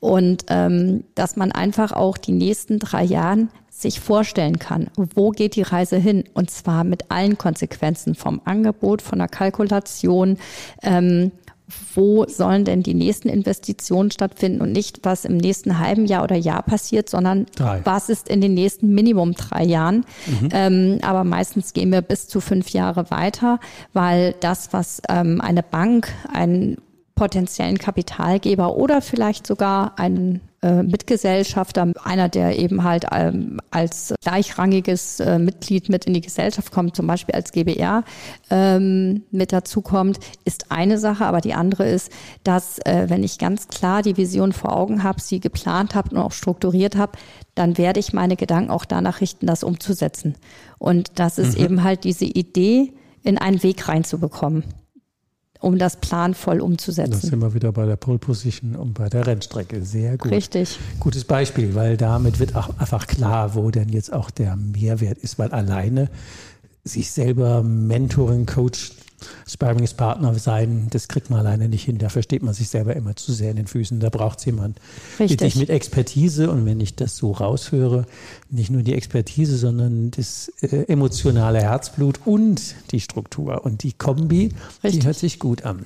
Und 0.06 0.46
ähm, 0.50 1.04
dass 1.16 1.36
man 1.36 1.52
einfach 1.52 1.92
auch 1.92 2.18
die 2.18 2.32
nächsten 2.32 2.78
drei 2.78 3.04
Jahren 3.04 3.50
sich 3.72 4.00
vorstellen 4.00 4.60
kann, 4.60 4.92
wo 4.96 5.32
geht 5.32 5.56
die 5.56 5.64
Reise 5.64 5.98
hin 5.98 6.26
und 6.36 6.52
zwar 6.52 6.84
mit 6.84 7.10
allen 7.10 7.40
Konsequenzen 7.40 8.14
vom 8.14 8.40
Angebot, 8.46 9.02
von 9.02 9.18
der 9.18 9.28
Kalkulation, 9.28 10.38
ähm, 10.84 11.32
wo 11.96 12.28
sollen 12.28 12.66
denn 12.66 12.84
die 12.84 12.94
nächsten 12.94 13.30
Investitionen 13.30 14.12
stattfinden 14.12 14.62
und 14.62 14.72
nicht, 14.74 15.00
was 15.02 15.26
im 15.26 15.38
nächsten 15.38 15.80
halben 15.80 16.06
Jahr 16.06 16.24
oder 16.24 16.36
Jahr 16.36 16.62
passiert, 16.62 17.10
sondern 17.10 17.48
drei. 17.56 17.82
was 17.84 18.10
ist 18.10 18.30
in 18.30 18.42
den 18.42 18.54
nächsten 18.54 18.94
Minimum 18.94 19.34
drei 19.34 19.64
Jahren. 19.64 20.06
Mhm. 20.28 20.50
Ähm, 20.52 21.00
aber 21.02 21.24
meistens 21.24 21.74
gehen 21.74 21.92
wir 21.92 22.04
bis 22.04 22.28
zu 22.28 22.42
fünf 22.42 22.70
Jahre 22.70 23.10
weiter, 23.10 23.60
weil 23.94 24.36
das, 24.40 24.72
was 24.72 25.02
ähm, 25.10 25.42
eine 25.42 25.64
Bank, 25.64 26.14
ein 26.32 26.78
potenziellen 27.16 27.78
Kapitalgeber 27.78 28.76
oder 28.76 29.02
vielleicht 29.02 29.48
sogar 29.48 29.98
einen 29.98 30.42
äh, 30.62 30.84
Mitgesellschafter, 30.84 31.94
einer, 32.04 32.28
der 32.28 32.60
eben 32.60 32.84
halt 32.84 33.06
ähm, 33.12 33.62
als 33.72 34.14
gleichrangiges 34.22 35.22
äh, 35.22 35.40
Mitglied 35.40 35.88
mit 35.88 36.06
in 36.06 36.14
die 36.14 36.22
Gesellschaft 36.22 36.74
kommt, 36.74 36.96
zum 36.96 37.08
Beispiel 37.08 37.34
als 37.34 37.54
GBR 37.54 38.04
ähm, 38.50 39.24
mit 39.32 39.54
dazu 39.54 39.82
kommt, 39.82 40.20
ist 40.44 40.72
eine 40.72 40.98
Sache. 40.98 41.26
Aber 41.26 41.40
die 41.40 41.54
andere 41.54 41.88
ist, 41.88 42.12
dass 42.44 42.80
äh, 42.80 43.06
wenn 43.08 43.24
ich 43.24 43.38
ganz 43.38 43.70
klar 43.70 44.02
die 44.02 44.18
Vision 44.18 44.52
vor 44.52 44.76
Augen 44.76 45.02
habe, 45.04 45.22
sie 45.22 45.40
geplant 45.40 45.96
habe 45.96 46.10
und 46.14 46.18
auch 46.18 46.34
strukturiert 46.34 46.98
habe, 46.98 47.14
dann 47.54 47.78
werde 47.78 48.02
ich 48.02 48.12
meine 48.12 48.36
Gedanken 48.36 48.72
auch 48.72 48.84
danach 48.84 49.22
richten, 49.22 49.48
das 49.48 49.64
umzusetzen. 49.64 50.36
Und 50.80 51.18
das 51.18 51.38
ist 51.38 51.58
mhm. 51.58 51.64
eben 51.64 51.84
halt 51.84 52.04
diese 52.04 52.26
Idee, 52.26 52.92
in 53.24 53.40
einen 53.40 53.64
Weg 53.64 53.88
reinzubekommen 53.88 54.64
um 55.60 55.78
das 55.78 55.98
planvoll 55.98 56.62
umzusetzen. 56.62 57.12
Das 57.12 57.22
sind 57.22 57.42
wir 57.42 57.54
wieder 57.54 57.72
bei 57.72 57.86
der 57.86 57.96
Pole 57.96 58.20
Position 58.20 58.76
und 58.76 58.94
bei 58.94 59.10
der 59.10 59.26
Rennstrecke. 59.26 59.84
Sehr 59.84 60.18
gut. 60.18 60.32
Richtig. 60.32 60.80
Gutes 61.00 61.24
Beispiel, 61.24 61.76
weil 61.76 61.98
damit 61.98 62.40
wird 62.40 62.56
auch 62.56 62.70
einfach 62.78 63.08
klar, 63.08 63.56
wo 63.56 63.72
denn 63.72 63.90
jetzt 63.90 64.14
auch 64.14 64.30
der 64.30 64.56
Mehrwert 64.56 65.18
ist, 65.18 65.40
weil 65.40 65.52
alleine 65.52 66.10
sich 66.84 67.12
selber 67.12 67.64
Mentoring, 67.64 68.46
Coach 68.46 68.92
Sparringspartner 69.48 70.34
sein, 70.36 70.88
das 70.90 71.08
kriegt 71.08 71.30
man 71.30 71.40
alleine 71.40 71.70
nicht 71.70 71.84
hin. 71.84 71.98
Da 71.98 72.10
versteht 72.10 72.44
man 72.44 72.54
sich 72.54 72.70
selber 72.70 72.96
immer 72.96 73.16
zu 73.16 73.34
sehr 73.34 73.52
in 73.52 73.58
den 73.58 73.68
Füßen. 73.68 74.00
Da 74.00 74.10
braucht 74.10 74.40
es 74.40 74.46
jemand 74.46 74.80
wirklich 75.18 75.56
mit 75.56 75.70
Expertise. 75.70 76.50
Und 76.50 76.66
wenn 76.66 76.80
ich 76.80 76.96
das 76.96 77.18
so 77.18 77.32
raushöre, 77.32 78.06
nicht 78.50 78.70
nur 78.70 78.84
die 78.84 78.94
Expertise, 78.94 79.58
sondern 79.58 80.12
das 80.12 80.52
äh, 80.62 80.84
emotionale 80.88 81.62
Herzblut 81.62 82.20
und 82.26 82.76
die 82.92 83.00
Struktur. 83.00 83.66
Und 83.66 83.84
die 83.84 83.94
Kombi, 83.94 84.50
Richtig. 84.84 85.02
die 85.02 85.08
hört 85.08 85.18
sich 85.18 85.40
gut 85.40 85.64
an. 85.64 85.86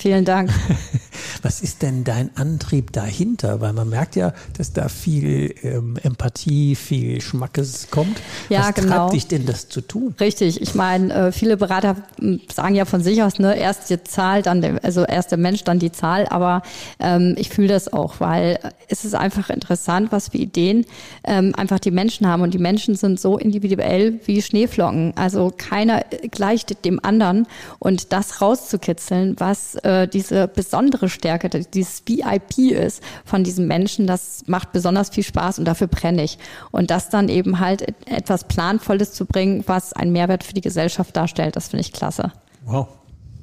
Vielen 0.00 0.24
Dank. 0.24 0.50
Was 1.42 1.60
ist 1.60 1.82
denn 1.82 2.04
dein 2.04 2.30
Antrieb 2.34 2.90
dahinter? 2.92 3.60
Weil 3.60 3.74
man 3.74 3.88
merkt 3.88 4.16
ja, 4.16 4.32
dass 4.56 4.72
da 4.72 4.88
viel 4.88 5.54
ähm, 5.62 5.98
Empathie, 6.02 6.74
viel 6.74 7.20
Schmackes 7.20 7.88
kommt. 7.90 8.18
Ja, 8.48 8.68
Was 8.68 8.74
genau. 8.74 8.96
treibt 8.96 9.12
dich 9.12 9.26
denn, 9.26 9.44
das 9.44 9.68
zu 9.68 9.82
tun? 9.82 10.14
Richtig. 10.18 10.60
Ich 10.60 10.74
meine, 10.74 11.12
äh, 11.12 11.32
viele 11.32 11.58
Berater 11.58 11.96
hm, 12.18 12.40
sagen 12.50 12.74
ja 12.74 12.86
von 12.86 13.02
sich 13.02 13.22
aus, 13.22 13.38
ne, 13.38 13.58
erst 13.58 13.90
die 13.90 14.02
Zahl, 14.02 14.40
dann 14.42 14.62
der, 14.62 14.82
also 14.82 15.04
erst 15.04 15.32
der 15.32 15.38
Mensch, 15.38 15.64
dann 15.64 15.78
die 15.78 15.92
Zahl. 15.92 16.26
Aber 16.28 16.62
ähm, 16.98 17.34
ich 17.36 17.50
fühle 17.50 17.68
das 17.68 17.92
auch, 17.92 18.20
weil 18.20 18.58
es 18.88 19.04
ist 19.04 19.14
einfach 19.14 19.50
interessant, 19.50 20.12
was 20.12 20.28
für 20.28 20.38
Ideen 20.38 20.86
ähm, 21.24 21.54
einfach 21.56 21.78
die 21.78 21.90
Menschen 21.90 22.26
haben. 22.26 22.42
Und 22.42 22.54
die 22.54 22.58
Menschen 22.58 22.94
sind 22.94 23.20
so 23.20 23.36
individuell 23.36 24.18
wie 24.24 24.40
Schneeflocken. 24.40 25.12
Also 25.16 25.52
keiner 25.54 26.04
gleicht 26.30 26.86
dem 26.86 27.04
anderen. 27.04 27.46
Und 27.78 28.14
das 28.14 28.40
rauszukitzeln, 28.40 29.36
was 29.38 29.76
äh, 29.76 29.89
äh, 29.90 30.08
diese 30.08 30.46
besondere 30.46 31.08
Stärke, 31.08 31.48
dieses 31.48 32.02
VIP 32.06 32.70
ist 32.72 33.02
von 33.24 33.42
diesem 33.42 33.66
Menschen, 33.66 34.06
das 34.06 34.44
macht 34.46 34.72
besonders 34.72 35.10
viel 35.10 35.24
Spaß 35.24 35.58
und 35.58 35.64
dafür 35.64 35.88
brenne 35.88 36.22
ich. 36.22 36.38
Und 36.70 36.90
das 36.90 37.10
dann 37.10 37.28
eben 37.28 37.58
halt 37.58 37.82
etwas 38.06 38.44
Planvolles 38.44 39.12
zu 39.12 39.26
bringen, 39.26 39.64
was 39.66 39.92
einen 39.92 40.12
Mehrwert 40.12 40.44
für 40.44 40.54
die 40.54 40.60
Gesellschaft 40.60 41.16
darstellt, 41.16 41.56
das 41.56 41.68
finde 41.68 41.82
ich 41.82 41.92
klasse. 41.92 42.32
Wow. 42.64 42.88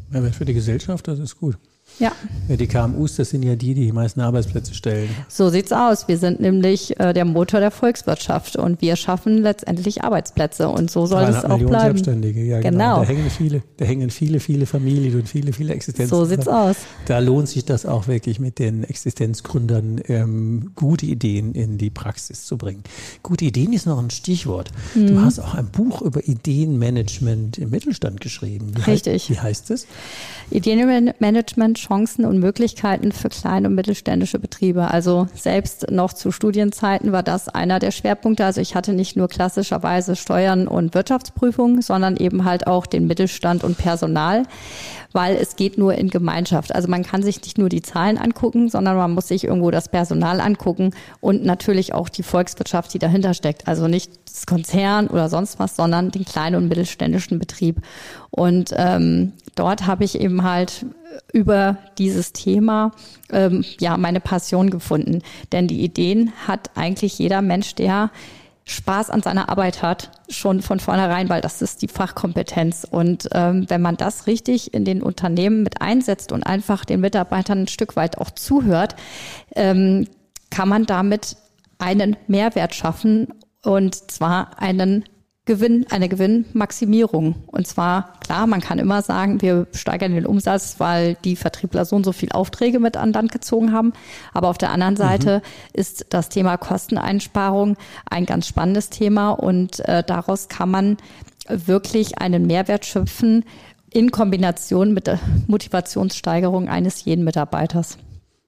Mehrwert 0.10 0.36
für 0.36 0.46
die 0.46 0.54
Gesellschaft, 0.54 1.08
das 1.08 1.20
ist 1.20 1.38
gut. 1.38 1.58
Ja. 2.00 2.12
Die 2.48 2.68
KMUs, 2.68 3.16
das 3.16 3.30
sind 3.30 3.44
ja 3.44 3.56
die, 3.56 3.74
die 3.74 3.86
die 3.86 3.92
meisten 3.92 4.22
Arbeitsplätze 4.22 4.74
stellen. 4.74 5.10
So 5.28 5.50
sieht's 5.50 5.72
aus. 5.72 6.08
Wir 6.08 6.18
sind 6.18 6.40
nämlich 6.40 7.00
äh, 7.00 7.14
der 7.14 7.26
Motor 7.26 7.60
der 7.60 7.72
Volkswirtschaft 7.72 8.56
und 8.56 8.82
wir 8.82 8.96
schaffen 8.96 9.42
letztendlich 9.42 10.04
Arbeitsplätze 10.04 10.70
und 10.70 10.92
so 10.92 11.06
soll 11.06 11.24
es 11.24 11.44
auch 11.44 11.50
Millionen 11.50 11.70
bleiben. 11.70 11.86
Selbstständige, 11.86 12.44
ja 12.44 12.62
genau. 12.62 12.96
genau. 12.96 13.00
Da 13.00 13.08
hängen 13.08 13.30
viele, 13.30 13.64
da 13.78 13.86
hängen 13.86 14.10
viele, 14.10 14.40
viele 14.40 14.66
Familien 14.66 15.16
und 15.16 15.28
viele, 15.28 15.54
viele 15.54 15.74
Existenzen. 15.74 16.16
So 16.16 16.26
sieht's 16.26 16.48
aus. 16.48 16.78
Da 17.06 17.20
lohnt 17.20 17.50
sich 17.50 17.66
das 17.66 17.86
auch 17.86 18.08
wirklich 18.08 18.40
mit 18.40 18.60
den 18.60 18.84
Existenzgründern 18.84 20.02
ähm, 20.08 20.72
gute 20.76 21.06
Ideen 21.06 21.54
in 21.54 21.78
die 21.78 21.90
Praxis 21.90 22.46
zu 22.46 22.58
bringen. 22.58 22.84
Gute 23.24 23.46
Ideen 23.46 23.74
ist 23.74 23.86
noch 23.86 24.00
ein 24.00 24.10
Stichwort. 24.10 24.72
Mhm. 24.96 25.08
Du 25.08 25.22
hast 25.22 25.40
auch 25.40 25.56
ein 25.56 25.68
Buch 25.68 26.02
über 26.02 26.28
Ideenmanagement 26.28 27.58
im 27.58 27.70
Mittelstand 27.70 28.22
geschrieben. 28.22 28.72
Wie 28.76 28.82
Richtig. 28.82 29.24
Heißt, 29.24 29.30
wie 29.30 29.40
heißt 29.40 29.72
es? 29.72 29.88
Ideenmanagement, 30.52 31.78
Chancen 31.88 32.26
und 32.26 32.40
Möglichkeiten 32.40 33.12
für 33.12 33.30
kleine 33.30 33.68
und 33.68 33.76
mittelständische 33.76 34.40
Betriebe. 34.40 34.92
Also 34.92 35.28
selbst 35.34 35.90
noch 35.90 36.14
zu 36.14 36.32
Studienzeiten 36.32 37.12
war 37.12 37.24
das 37.24 37.50
einer 37.50 37.80
der 37.80 37.92
Schwerpunkte. 37.92 38.46
Also 38.46 38.62
ich 38.62 38.76
hatte 38.76 38.94
nicht 38.94 39.16
nur 39.16 39.28
klassischerweise 39.28 40.16
Steuern 40.16 40.68
und 40.68 40.94
Wirtschaftsprüfungen, 40.94 41.82
sondern 41.82 42.18
eben 42.18 42.46
halt 42.46 42.68
auch 42.68 42.86
den 42.86 43.08
Mittelstand 43.08 43.64
und 43.64 43.78
Personal, 43.78 44.44
weil 45.18 45.36
es 45.36 45.56
geht 45.56 45.80
nur 45.80 45.96
in 45.96 46.12
Gemeinschaft. 46.12 46.76
Also 46.76 46.88
man 46.90 47.02
kann 47.02 47.24
sich 47.24 47.42
nicht 47.42 47.58
nur 47.58 47.70
die 47.70 47.82
Zahlen 47.82 48.20
angucken, 48.20 48.70
sondern 48.70 48.98
man 48.98 49.14
muss 49.14 49.28
sich 49.28 49.46
irgendwo 49.46 49.72
das 49.72 49.90
Personal 49.90 50.40
angucken 50.40 50.92
und 51.22 51.44
natürlich 51.44 51.92
auch 51.96 52.08
die 52.08 52.22
Volkswirtschaft, 52.22 52.94
die 52.94 53.00
dahinter 53.00 53.34
steckt. 53.34 53.68
Also 53.68 53.88
nicht 53.88 54.12
das 54.28 54.46
Konzern 54.46 55.08
oder 55.08 55.28
sonst 55.28 55.58
was, 55.58 55.76
sondern 55.76 56.12
den 56.12 56.24
kleinen 56.24 56.56
und 56.56 56.68
mittelständischen 56.68 57.40
Betrieb. 57.40 57.82
Und 58.30 58.76
ähm, 58.78 59.34
dort 59.56 59.88
habe 59.88 60.04
ich 60.04 60.22
eben 60.22 60.44
halt 60.44 60.86
über 61.34 61.78
dieses 61.98 62.32
Thema 62.32 62.92
ähm, 63.32 63.66
ja 63.80 63.98
meine 63.98 64.20
Passion 64.20 64.70
gefunden. 64.70 65.24
Denn 65.52 65.68
die 65.68 65.82
Ideen 65.82 66.32
hat 66.46 66.70
eigentlich 66.76 67.18
jeder 67.18 67.42
Mensch, 67.42 67.74
der 67.74 68.12
Spaß 68.68 69.10
an 69.10 69.22
seiner 69.22 69.48
Arbeit 69.48 69.82
hat, 69.82 70.12
schon 70.30 70.62
von 70.62 70.82
vornherein, 70.82 71.30
weil 71.30 71.40
das 71.40 71.62
ist 71.62 71.82
die 71.82 71.88
Fachkompetenz. 71.88 72.86
Und 72.90 73.30
ähm, 73.32 73.66
wenn 73.70 73.82
man 73.82 73.96
das 73.96 74.28
richtig 74.28 74.74
in 74.74 74.84
den 74.84 75.02
Unternehmen 75.02 75.64
mit 75.64 75.82
einsetzt 75.82 76.34
und 76.34 76.44
einfach 76.44 76.84
den 76.84 77.00
Mitarbeitern 77.00 77.64
ein 77.64 77.68
Stück 77.70 77.96
weit 77.96 78.18
auch 78.18 78.30
zuhört, 78.30 78.96
ähm, 79.56 80.08
kann 80.50 80.68
man 80.68 80.86
damit 80.86 81.38
einen 81.80 82.18
Mehrwert 82.28 82.76
schaffen 82.76 83.28
und 83.64 83.96
zwar 84.12 84.60
einen 84.60 85.06
Gewinn, 85.48 85.88
eine 85.90 86.10
Gewinnmaximierung. 86.10 87.36
Und 87.48 87.66
zwar, 87.66 88.14
klar, 88.20 88.46
man 88.46 88.62
kann 88.62 88.78
immer 88.78 89.02
sagen, 89.02 89.42
wir 89.42 89.66
steigern 89.74 90.14
den 90.14 90.28
Umsatz, 90.28 90.76
weil 90.78 91.16
die 91.24 91.36
Vertriebler 91.36 91.86
so 91.86 91.96
und 91.96 92.04
so 92.04 92.12
viel 92.12 92.32
Aufträge 92.32 92.80
mit 92.80 92.96
an 92.96 93.14
Land 93.14 93.32
gezogen 93.32 93.72
haben. 93.72 93.94
Aber 94.34 94.50
auf 94.50 94.60
der 94.60 94.70
anderen 94.70 94.94
mhm. 94.94 94.98
Seite 94.98 95.38
mhm. 95.38 95.42
ist 95.74 96.06
das 96.10 96.30
Thema 96.30 96.58
Kosteneinsparung 96.58 97.78
ein 98.08 98.28
ganz 98.28 98.48
spannendes 98.48 98.92
Thema 98.92 99.32
und 99.32 99.80
äh, 99.88 100.04
daraus 100.06 100.50
kann 100.50 100.70
man 100.70 100.98
wirklich 101.50 102.20
einen 102.20 102.46
Mehrwert 102.46 102.86
schöpfen 102.86 103.46
in 103.90 104.12
Kombination 104.12 104.94
mit 104.94 105.08
der 105.08 105.20
Motivationssteigerung 105.48 106.68
eines 106.68 107.06
jeden 107.06 107.24
Mitarbeiters. 107.24 107.98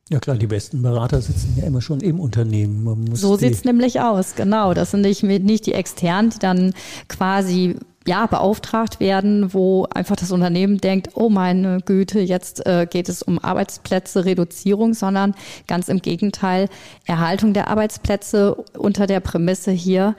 Ja 0.09 0.19
klar, 0.19 0.37
die 0.37 0.47
besten 0.47 0.81
Berater 0.81 1.21
sitzen 1.21 1.55
ja 1.57 1.65
immer 1.65 1.81
schon 1.81 2.01
im 2.01 2.19
Unternehmen. 2.19 3.15
so 3.15 3.35
sieht's 3.37 3.63
nämlich 3.63 4.01
aus, 4.01 4.35
genau. 4.35 4.73
Das 4.73 4.91
sind 4.91 5.01
nicht, 5.01 5.21
nicht 5.21 5.67
die 5.67 5.73
externen, 5.73 6.31
die 6.31 6.39
dann 6.39 6.73
quasi 7.07 7.75
ja, 8.07 8.25
beauftragt 8.25 8.99
werden, 8.99 9.53
wo 9.53 9.85
einfach 9.93 10.15
das 10.15 10.31
Unternehmen 10.31 10.79
denkt, 10.79 11.09
oh 11.13 11.29
meine 11.29 11.79
Güte, 11.81 12.19
jetzt 12.19 12.65
äh, 12.65 12.87
geht 12.89 13.07
es 13.07 13.21
um 13.21 13.37
Arbeitsplätze, 13.37 14.25
Reduzierung, 14.25 14.95
sondern 14.95 15.35
ganz 15.67 15.89
im 15.89 16.01
Gegenteil, 16.01 16.69
Erhaltung 17.05 17.53
der 17.53 17.67
Arbeitsplätze 17.67 18.55
unter 18.77 19.05
der 19.05 19.19
Prämisse 19.19 19.69
hier, 19.69 20.15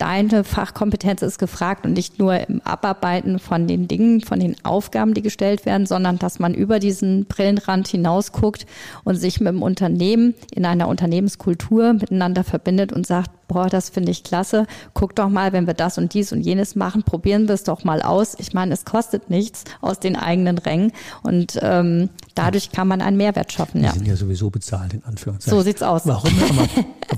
deine 0.00 0.44
Fachkompetenz 0.44 1.20
ist 1.20 1.38
gefragt 1.38 1.84
und 1.84 1.92
nicht 1.92 2.18
nur 2.18 2.48
im 2.48 2.62
Abarbeiten 2.62 3.38
von 3.38 3.66
den 3.68 3.86
Dingen, 3.86 4.22
von 4.22 4.40
den 4.40 4.56
Aufgaben, 4.64 5.12
die 5.12 5.20
gestellt 5.20 5.66
werden, 5.66 5.86
sondern 5.86 6.18
dass 6.18 6.38
man 6.38 6.54
über 6.54 6.78
diesen 6.78 7.26
Brillenrand 7.26 7.86
hinaus 7.86 8.32
guckt 8.32 8.66
und 9.04 9.16
sich 9.16 9.40
mit 9.40 9.52
dem 9.52 9.62
Unternehmen 9.62 10.34
in 10.54 10.64
einer 10.64 10.88
Unternehmenskultur 10.88 11.92
miteinander 11.92 12.44
verbindet 12.44 12.92
und 12.92 13.06
sagt, 13.06 13.30
boah, 13.50 13.68
das 13.68 13.90
finde 13.90 14.12
ich 14.12 14.22
klasse. 14.22 14.66
Guck 14.94 15.16
doch 15.16 15.28
mal, 15.28 15.52
wenn 15.52 15.66
wir 15.66 15.74
das 15.74 15.98
und 15.98 16.14
dies 16.14 16.32
und 16.32 16.40
jenes 16.42 16.76
machen, 16.76 17.02
probieren 17.02 17.48
wir 17.48 17.54
es 17.54 17.64
doch 17.64 17.82
mal 17.82 18.00
aus. 18.00 18.36
Ich 18.38 18.54
meine, 18.54 18.72
es 18.72 18.84
kostet 18.84 19.28
nichts 19.28 19.64
aus 19.80 19.98
den 19.98 20.14
eigenen 20.14 20.56
Rängen 20.56 20.92
und 21.22 21.58
ähm, 21.60 22.10
dadurch 22.36 22.70
kann 22.70 22.86
man 22.86 23.00
einen 23.00 23.16
Mehrwert 23.16 23.52
schaffen. 23.52 23.80
Die 23.80 23.86
ja. 23.86 23.92
sind 23.92 24.06
ja 24.06 24.14
sowieso 24.14 24.50
bezahlt, 24.50 24.94
in 24.94 25.02
Anführungszeichen. 25.04 25.58
So 25.58 25.64
sieht's 25.64 25.82
aus. 25.82 26.02
Warum 26.06 26.32
mir, 26.36 26.44
aber, 26.44 26.68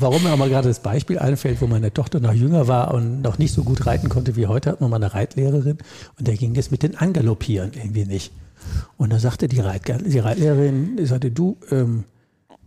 warum 0.01 0.23
mir 0.23 0.31
aber 0.31 0.49
gerade 0.49 0.69
das 0.69 0.81
Beispiel 0.81 1.19
einfällt, 1.19 1.61
wo 1.61 1.67
meine 1.67 1.93
Tochter 1.93 2.19
noch 2.19 2.33
jünger 2.33 2.67
war 2.67 2.95
und 2.95 3.21
noch 3.21 3.37
nicht 3.37 3.53
so 3.53 3.63
gut 3.63 3.85
reiten 3.85 4.09
konnte 4.09 4.35
wie 4.35 4.47
heute, 4.47 4.71
hat 4.71 4.81
man 4.81 4.89
mal 4.89 4.97
eine 4.97 5.13
Reitlehrerin 5.13 5.77
und 6.19 6.29
der 6.29 6.37
ging 6.37 6.55
das 6.55 6.71
mit 6.71 6.83
den 6.83 6.97
Angaloppieren 6.97 7.73
irgendwie 7.75 8.07
nicht. 8.07 8.33
Und 8.97 9.13
da 9.13 9.19
sagte 9.19 9.49
die, 9.49 9.61
Reit, 9.61 9.83
die 10.07 10.19
Reitlehrerin, 10.19 11.05
sagte, 11.05 11.31
du, 11.31 11.59
ähm, 11.71 12.05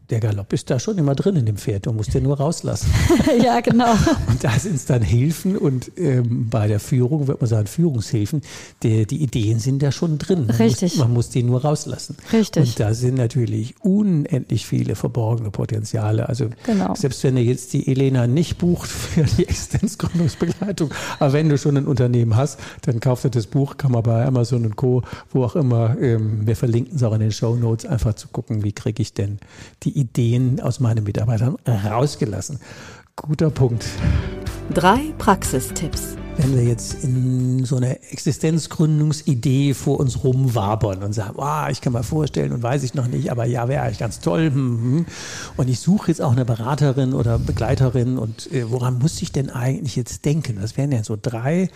der 0.10 0.20
Galopp 0.20 0.54
ist 0.54 0.70
da 0.70 0.80
schon 0.80 0.98
immer 0.98 1.16
drin 1.16 1.36
in 1.36 1.46
dem 1.46 1.58
Pferd, 1.58 1.86
du 1.88 1.92
musst 1.92 2.14
den 2.14 2.24
nur 2.24 2.38
rauslassen. 2.38 2.92
ja, 3.44 3.60
genau. 3.62 3.92
Und 4.28 4.44
da 4.44 4.52
sind 4.60 4.76
es 4.76 4.86
dann 4.86 5.02
Hilfen 5.02 5.58
und 5.58 5.92
ähm, 5.98 6.48
bei 6.50 6.68
der 6.68 6.80
Führung, 6.80 7.28
wird 7.28 7.42
man 7.42 7.50
sagen, 7.50 7.68
Führungshilfen, 7.68 8.42
die, 8.84 9.06
die 9.06 9.24
Ideen 9.24 9.60
sind 9.60 9.82
da 9.82 9.92
schon 9.92 10.18
drin. 10.18 10.46
Man 10.48 10.56
Richtig. 10.58 10.94
Muss, 10.94 11.00
man 11.00 11.14
muss 11.14 11.30
die 11.30 11.44
nur 11.44 11.62
rauslassen. 11.62 12.18
Richtig. 12.32 12.64
Und 12.64 12.80
da 12.80 12.94
sind 12.94 13.16
natürlich 13.16 13.76
unendlich 13.82 14.68
viele 14.68 14.96
verborgene 14.96 15.50
Potenziale. 15.50 16.30
Also 16.30 16.50
genau. 16.66 16.94
selbst 16.96 17.24
wenn 17.24 17.38
ihr 17.38 17.44
jetzt 17.44 17.74
die 17.74 17.88
Elena 17.88 18.28
nicht 18.28 18.58
bucht 18.60 18.90
für 18.90 19.24
die 19.24 19.48
Existenzgründungsbegleitung, 19.48 20.94
aber 21.20 21.34
wenn 21.34 21.50
du 21.50 21.58
schon 21.58 21.78
ein 21.78 21.88
Unternehmen 21.88 22.36
hast, 22.36 22.60
dann 22.84 23.00
kauft 23.00 23.26
ihr 23.26 23.32
das 23.32 23.48
Buch, 23.48 23.78
kann 23.78 23.92
man 23.92 24.04
bei 24.04 24.26
Amazon 24.26 24.66
und 24.66 24.76
Co., 24.76 25.02
wo 25.32 25.44
auch 25.44 25.56
immer, 25.56 25.98
ähm, 26.00 26.46
wir 26.46 26.56
verlinken 26.56 26.96
es 26.96 27.04
auch 27.04 27.14
in 27.14 27.22
den 27.22 27.32
Show 27.32 27.56
Notes, 27.56 27.86
einfach 27.86 28.14
zu 28.14 28.28
gucken, 28.28 28.64
wie 28.64 28.72
kriege 28.72 29.02
ich 29.02 29.14
denn 29.14 29.40
die 29.84 29.95
Ideen 29.96 30.60
aus 30.60 30.80
meinen 30.80 31.04
Mitarbeitern 31.04 31.56
rausgelassen. 31.66 32.60
Guter 33.16 33.50
Punkt. 33.50 33.86
Drei 34.74 35.14
Praxistipps. 35.18 36.18
Wenn 36.38 36.54
wir 36.54 36.64
jetzt 36.64 37.02
in 37.04 37.64
so 37.64 37.78
eine 37.78 38.02
Existenzgründungsidee 38.12 39.74
vor 39.74 40.02
uns 40.02 40.22
rumwabern 40.24 41.02
und 41.02 41.14
sagen, 41.14 41.36
oh, 41.38 41.70
ich 41.72 41.80
kann 41.80 41.94
mir 41.94 42.04
vorstellen 42.04 42.52
und 42.52 42.62
weiß 42.62 42.84
ich 42.84 42.94
noch 42.94 43.08
nicht, 43.08 43.32
aber 43.32 43.46
ja, 43.46 43.70
wäre 43.70 43.84
eigentlich 43.84 44.00
ganz 44.00 44.20
toll. 44.20 44.48
Hm, 44.48 44.82
hm. 44.82 45.06
Und 45.56 45.70
ich 45.70 45.80
suche 45.80 46.10
jetzt 46.10 46.22
auch 46.22 46.34
eine 46.34 46.44
Beraterin 46.44 47.14
oder 47.14 47.40
Begleiterin 47.40 48.18
und 48.18 48.52
äh, 48.52 48.70
woran 48.70 49.00
muss 49.00 49.22
ich 49.22 49.32
denn 49.32 49.50
eigentlich 49.50 49.96
jetzt 49.96 50.26
denken? 50.26 50.58
Das 50.60 50.76
wären 50.76 50.92
ja 50.92 51.06
so 51.06 51.18
drei 51.20 51.70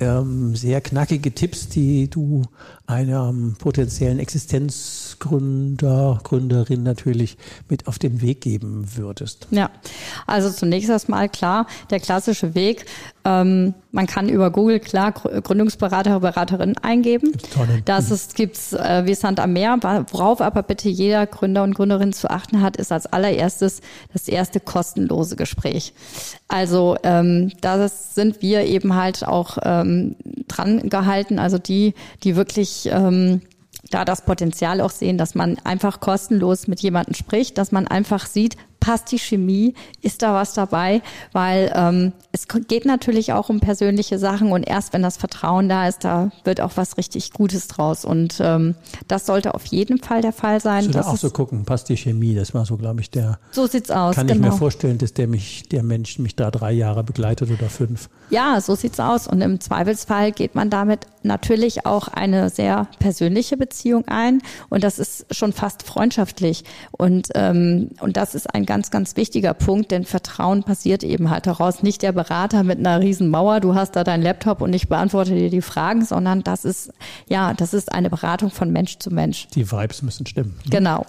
ähm, 0.00 0.54
sehr 0.56 0.80
knackige 0.80 1.34
Tipps, 1.34 1.68
die 1.68 2.08
du 2.08 2.42
einem 2.86 3.56
potenziellen 3.58 4.18
Existenz 4.18 5.02
als 5.12 5.18
Gründer, 5.18 6.18
Gründerin 6.22 6.82
natürlich 6.82 7.36
mit 7.68 7.86
auf 7.86 7.98
den 7.98 8.20
Weg 8.22 8.40
geben 8.40 8.84
würdest? 8.96 9.46
Ja, 9.50 9.70
also 10.26 10.50
zunächst 10.50 10.90
erstmal 10.90 11.28
klar, 11.28 11.66
der 11.90 12.00
klassische 12.00 12.54
Weg, 12.54 12.86
ähm, 13.24 13.74
man 13.92 14.06
kann 14.06 14.28
über 14.28 14.50
Google 14.50 14.80
klar 14.80 15.12
Gründungsberater, 15.12 16.20
Beraterin 16.20 16.76
eingeben. 16.78 17.32
Das 17.84 18.10
ist, 18.10 18.34
gibt's 18.34 18.72
äh, 18.72 19.02
wie 19.04 19.14
Sand 19.14 19.38
am 19.38 19.52
Meer. 19.52 19.78
Worauf 20.10 20.40
aber 20.40 20.62
bitte 20.62 20.88
jeder 20.88 21.26
Gründer 21.26 21.62
und 21.62 21.74
Gründerin 21.74 22.12
zu 22.12 22.30
achten 22.30 22.62
hat, 22.62 22.76
ist 22.78 22.90
als 22.90 23.06
allererstes 23.06 23.80
das 24.12 24.28
erste 24.28 24.60
kostenlose 24.60 25.36
Gespräch. 25.36 25.92
Also 26.48 26.96
ähm, 27.02 27.52
da 27.60 27.86
sind 27.88 28.42
wir 28.42 28.64
eben 28.64 28.94
halt 28.94 29.26
auch 29.26 29.58
ähm, 29.82 30.16
dran 30.48 30.88
gehalten. 30.88 31.38
Also 31.38 31.58
die, 31.58 31.94
die 32.24 32.36
wirklich 32.36 32.88
ähm, 32.90 33.42
da 33.90 34.04
das 34.04 34.24
Potenzial 34.24 34.80
auch 34.80 34.90
sehen, 34.90 35.18
dass 35.18 35.34
man 35.34 35.58
einfach 35.64 36.00
kostenlos 36.00 36.66
mit 36.66 36.80
jemandem 36.80 37.14
spricht, 37.14 37.58
dass 37.58 37.72
man 37.72 37.86
einfach 37.86 38.26
sieht, 38.26 38.56
passt 38.82 39.12
die 39.12 39.18
Chemie, 39.18 39.74
ist 40.02 40.22
da 40.22 40.34
was 40.34 40.54
dabei, 40.54 41.02
weil 41.30 41.72
ähm, 41.74 42.12
es 42.32 42.48
geht 42.48 42.84
natürlich 42.84 43.32
auch 43.32 43.48
um 43.48 43.60
persönliche 43.60 44.18
Sachen 44.18 44.50
und 44.50 44.64
erst 44.64 44.92
wenn 44.92 45.02
das 45.02 45.16
Vertrauen 45.16 45.68
da 45.68 45.86
ist, 45.86 46.02
da 46.02 46.32
wird 46.42 46.60
auch 46.60 46.72
was 46.74 46.96
richtig 46.96 47.32
Gutes 47.32 47.68
draus 47.68 48.04
und 48.04 48.40
ähm, 48.40 48.74
das 49.06 49.24
sollte 49.24 49.54
auf 49.54 49.64
jeden 49.66 49.98
Fall 49.98 50.20
der 50.20 50.32
Fall 50.32 50.60
sein. 50.60 50.90
Ich 50.90 50.98
auch 50.98 51.16
so 51.16 51.30
gucken, 51.30 51.64
passt 51.64 51.88
die 51.90 51.96
Chemie, 51.96 52.34
das 52.34 52.54
war 52.54 52.66
so, 52.66 52.76
glaube 52.76 53.00
ich, 53.00 53.10
der. 53.10 53.38
So 53.52 53.68
sieht's 53.68 53.92
aus. 53.92 54.16
Kann 54.16 54.26
genau. 54.26 54.34
ich 54.34 54.40
mir 54.40 54.48
genau. 54.48 54.58
vorstellen, 54.58 54.98
dass 54.98 55.14
der 55.14 55.28
mich, 55.28 55.68
der 55.68 55.84
Mensch 55.84 56.18
mich 56.18 56.34
da 56.34 56.50
drei 56.50 56.72
Jahre 56.72 57.04
begleitet 57.04 57.52
oder 57.52 57.70
fünf. 57.70 58.08
Ja, 58.30 58.60
so 58.60 58.74
sieht's 58.74 58.98
aus 58.98 59.28
und 59.28 59.40
im 59.42 59.60
Zweifelsfall 59.60 60.32
geht 60.32 60.56
man 60.56 60.70
damit 60.70 61.06
natürlich 61.22 61.86
auch 61.86 62.08
eine 62.08 62.50
sehr 62.50 62.88
persönliche 62.98 63.56
Beziehung 63.56 64.08
ein 64.08 64.42
und 64.70 64.82
das 64.82 64.98
ist 64.98 65.26
schon 65.30 65.52
fast 65.52 65.84
freundschaftlich 65.84 66.64
und 66.90 67.28
ähm, 67.36 67.90
und 68.00 68.16
das 68.16 68.34
ist 68.34 68.52
ein 68.52 68.66
ganz, 68.72 68.90
ganz 68.90 69.16
wichtiger 69.16 69.52
Punkt, 69.52 69.90
denn 69.90 70.04
Vertrauen 70.04 70.62
passiert 70.62 71.04
eben 71.04 71.28
halt 71.28 71.46
daraus. 71.46 71.82
Nicht 71.82 72.00
der 72.00 72.12
Berater 72.12 72.62
mit 72.62 72.78
einer 72.78 73.00
riesen 73.00 73.28
Mauer, 73.28 73.60
du 73.60 73.74
hast 73.74 73.96
da 73.96 74.02
deinen 74.02 74.22
Laptop 74.22 74.62
und 74.62 74.72
ich 74.72 74.88
beantworte 74.88 75.34
dir 75.34 75.50
die 75.50 75.60
Fragen, 75.60 76.06
sondern 76.06 76.42
das 76.42 76.64
ist, 76.64 76.90
ja, 77.28 77.52
das 77.52 77.74
ist 77.74 77.92
eine 77.92 78.08
Beratung 78.08 78.50
von 78.50 78.72
Mensch 78.72 78.96
zu 78.98 79.10
Mensch. 79.10 79.46
Die 79.54 79.70
Vibes 79.70 80.00
müssen 80.00 80.24
stimmen. 80.24 80.58
Genau. 80.70 81.04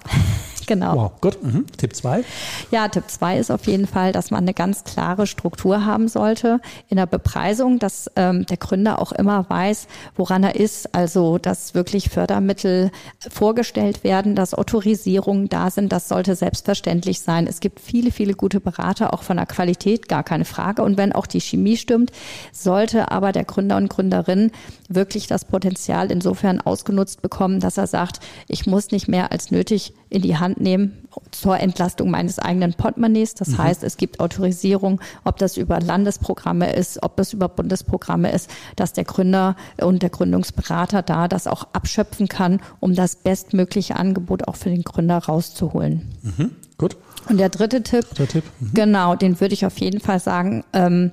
Genau. 0.67 0.95
Wow, 0.95 1.11
gut. 1.21 1.43
Mhm. 1.43 1.65
Tipp 1.77 1.95
zwei. 1.95 2.23
Ja, 2.71 2.87
Tipp 2.87 3.05
zwei 3.07 3.37
ist 3.37 3.51
auf 3.51 3.67
jeden 3.67 3.87
Fall, 3.87 4.11
dass 4.11 4.31
man 4.31 4.43
eine 4.43 4.53
ganz 4.53 4.83
klare 4.83 5.27
Struktur 5.27 5.85
haben 5.85 6.07
sollte 6.07 6.59
in 6.89 6.97
der 6.97 7.05
Bepreisung, 7.05 7.79
dass 7.79 8.09
ähm, 8.15 8.45
der 8.45 8.57
Gründer 8.57 8.99
auch 8.99 9.11
immer 9.11 9.49
weiß, 9.49 9.87
woran 10.15 10.43
er 10.43 10.55
ist. 10.55 10.93
Also, 10.95 11.37
dass 11.37 11.73
wirklich 11.73 12.09
Fördermittel 12.09 12.91
vorgestellt 13.29 14.03
werden, 14.03 14.35
dass 14.35 14.53
Autorisierungen 14.53 15.49
da 15.49 15.69
sind. 15.69 15.91
Das 15.91 16.07
sollte 16.07 16.35
selbstverständlich 16.35 17.21
sein. 17.21 17.47
Es 17.47 17.59
gibt 17.59 17.79
viele, 17.79 18.11
viele 18.11 18.33
gute 18.33 18.59
Berater, 18.59 19.13
auch 19.13 19.23
von 19.23 19.37
der 19.37 19.45
Qualität, 19.45 20.07
gar 20.07 20.23
keine 20.23 20.45
Frage. 20.45 20.83
Und 20.83 20.97
wenn 20.97 21.13
auch 21.13 21.27
die 21.27 21.41
Chemie 21.41 21.77
stimmt, 21.77 22.11
sollte 22.51 23.11
aber 23.11 23.31
der 23.31 23.43
Gründer 23.43 23.77
und 23.77 23.89
Gründerin 23.89 24.51
wirklich 24.89 25.27
das 25.27 25.45
Potenzial 25.45 26.11
insofern 26.11 26.61
ausgenutzt 26.61 27.21
bekommen, 27.21 27.59
dass 27.59 27.77
er 27.77 27.87
sagt, 27.87 28.19
ich 28.47 28.65
muss 28.65 28.91
nicht 28.91 29.07
mehr 29.07 29.31
als 29.31 29.51
nötig 29.51 29.93
in 30.09 30.21
die 30.21 30.37
Hand 30.37 30.52
nehmen 30.59 31.07
zur 31.31 31.59
Entlastung 31.59 32.09
meines 32.09 32.39
eigenen 32.39 32.73
Portemonnaies. 32.73 33.35
Das 33.35 33.49
mhm. 33.49 33.57
heißt, 33.59 33.83
es 33.83 33.97
gibt 33.97 34.19
Autorisierung, 34.19 35.01
ob 35.23 35.37
das 35.37 35.57
über 35.57 35.79
Landesprogramme 35.79 36.73
ist, 36.73 37.01
ob 37.03 37.17
das 37.17 37.33
über 37.33 37.49
Bundesprogramme 37.49 38.31
ist, 38.31 38.49
dass 38.75 38.93
der 38.93 39.03
Gründer 39.03 39.55
und 39.81 40.01
der 40.01 40.09
Gründungsberater 40.09 41.01
da 41.01 41.27
das 41.27 41.47
auch 41.47 41.67
abschöpfen 41.73 42.27
kann, 42.27 42.61
um 42.79 42.95
das 42.95 43.15
bestmögliche 43.15 43.95
Angebot 43.95 44.47
auch 44.47 44.55
für 44.55 44.69
den 44.69 44.83
Gründer 44.83 45.17
rauszuholen. 45.17 46.13
Mhm. 46.21 46.51
Gut. 46.77 46.97
Und 47.29 47.37
der 47.37 47.49
dritte 47.49 47.83
Tipp, 47.83 48.05
Tipp. 48.15 48.43
Mhm. 48.59 48.71
genau, 48.73 49.15
den 49.15 49.39
würde 49.39 49.53
ich 49.53 49.65
auf 49.65 49.77
jeden 49.79 49.99
Fall 49.99 50.19
sagen, 50.19 50.63
ähm, 50.73 51.11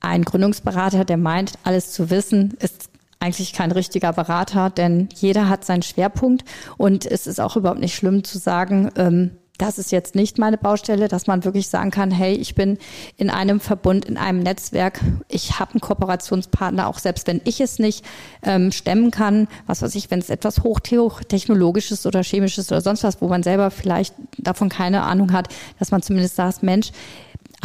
ein 0.00 0.24
Gründungsberater, 0.24 1.04
der 1.04 1.16
meint, 1.16 1.52
alles 1.64 1.92
zu 1.92 2.10
wissen, 2.10 2.54
ist 2.60 2.90
eigentlich 3.20 3.52
kein 3.52 3.72
richtiger 3.72 4.12
Berater, 4.12 4.70
denn 4.70 5.08
jeder 5.14 5.48
hat 5.48 5.64
seinen 5.64 5.82
Schwerpunkt. 5.82 6.44
Und 6.76 7.06
es 7.06 7.26
ist 7.26 7.40
auch 7.40 7.56
überhaupt 7.56 7.80
nicht 7.80 7.94
schlimm 7.94 8.24
zu 8.24 8.38
sagen, 8.38 8.90
ähm, 8.96 9.30
das 9.58 9.78
ist 9.78 9.90
jetzt 9.90 10.14
nicht 10.14 10.38
meine 10.38 10.58
Baustelle, 10.58 11.08
dass 11.08 11.26
man 11.26 11.44
wirklich 11.44 11.68
sagen 11.68 11.90
kann, 11.90 12.10
hey, 12.10 12.34
ich 12.34 12.54
bin 12.54 12.78
in 13.16 13.30
einem 13.30 13.60
Verbund, 13.60 14.04
in 14.04 14.16
einem 14.16 14.40
Netzwerk, 14.40 15.00
ich 15.28 15.58
habe 15.58 15.72
einen 15.72 15.80
Kooperationspartner, 15.80 16.86
auch 16.86 16.98
selbst 16.98 17.26
wenn 17.26 17.40
ich 17.44 17.60
es 17.60 17.78
nicht 17.78 18.04
ähm, 18.42 18.70
stemmen 18.70 19.10
kann, 19.10 19.48
was 19.66 19.82
weiß 19.82 19.94
ich, 19.94 20.10
wenn 20.10 20.18
es 20.18 20.30
etwas 20.30 20.62
hochtechnologisches 20.62 22.06
oder 22.06 22.22
chemisches 22.22 22.70
oder 22.70 22.80
sonst 22.80 23.04
was, 23.04 23.20
wo 23.20 23.28
man 23.28 23.42
selber 23.42 23.70
vielleicht 23.70 24.14
davon 24.38 24.68
keine 24.68 25.02
Ahnung 25.02 25.32
hat, 25.32 25.48
dass 25.78 25.90
man 25.90 26.02
zumindest 26.02 26.36
sagt, 26.36 26.62
Mensch, 26.62 26.92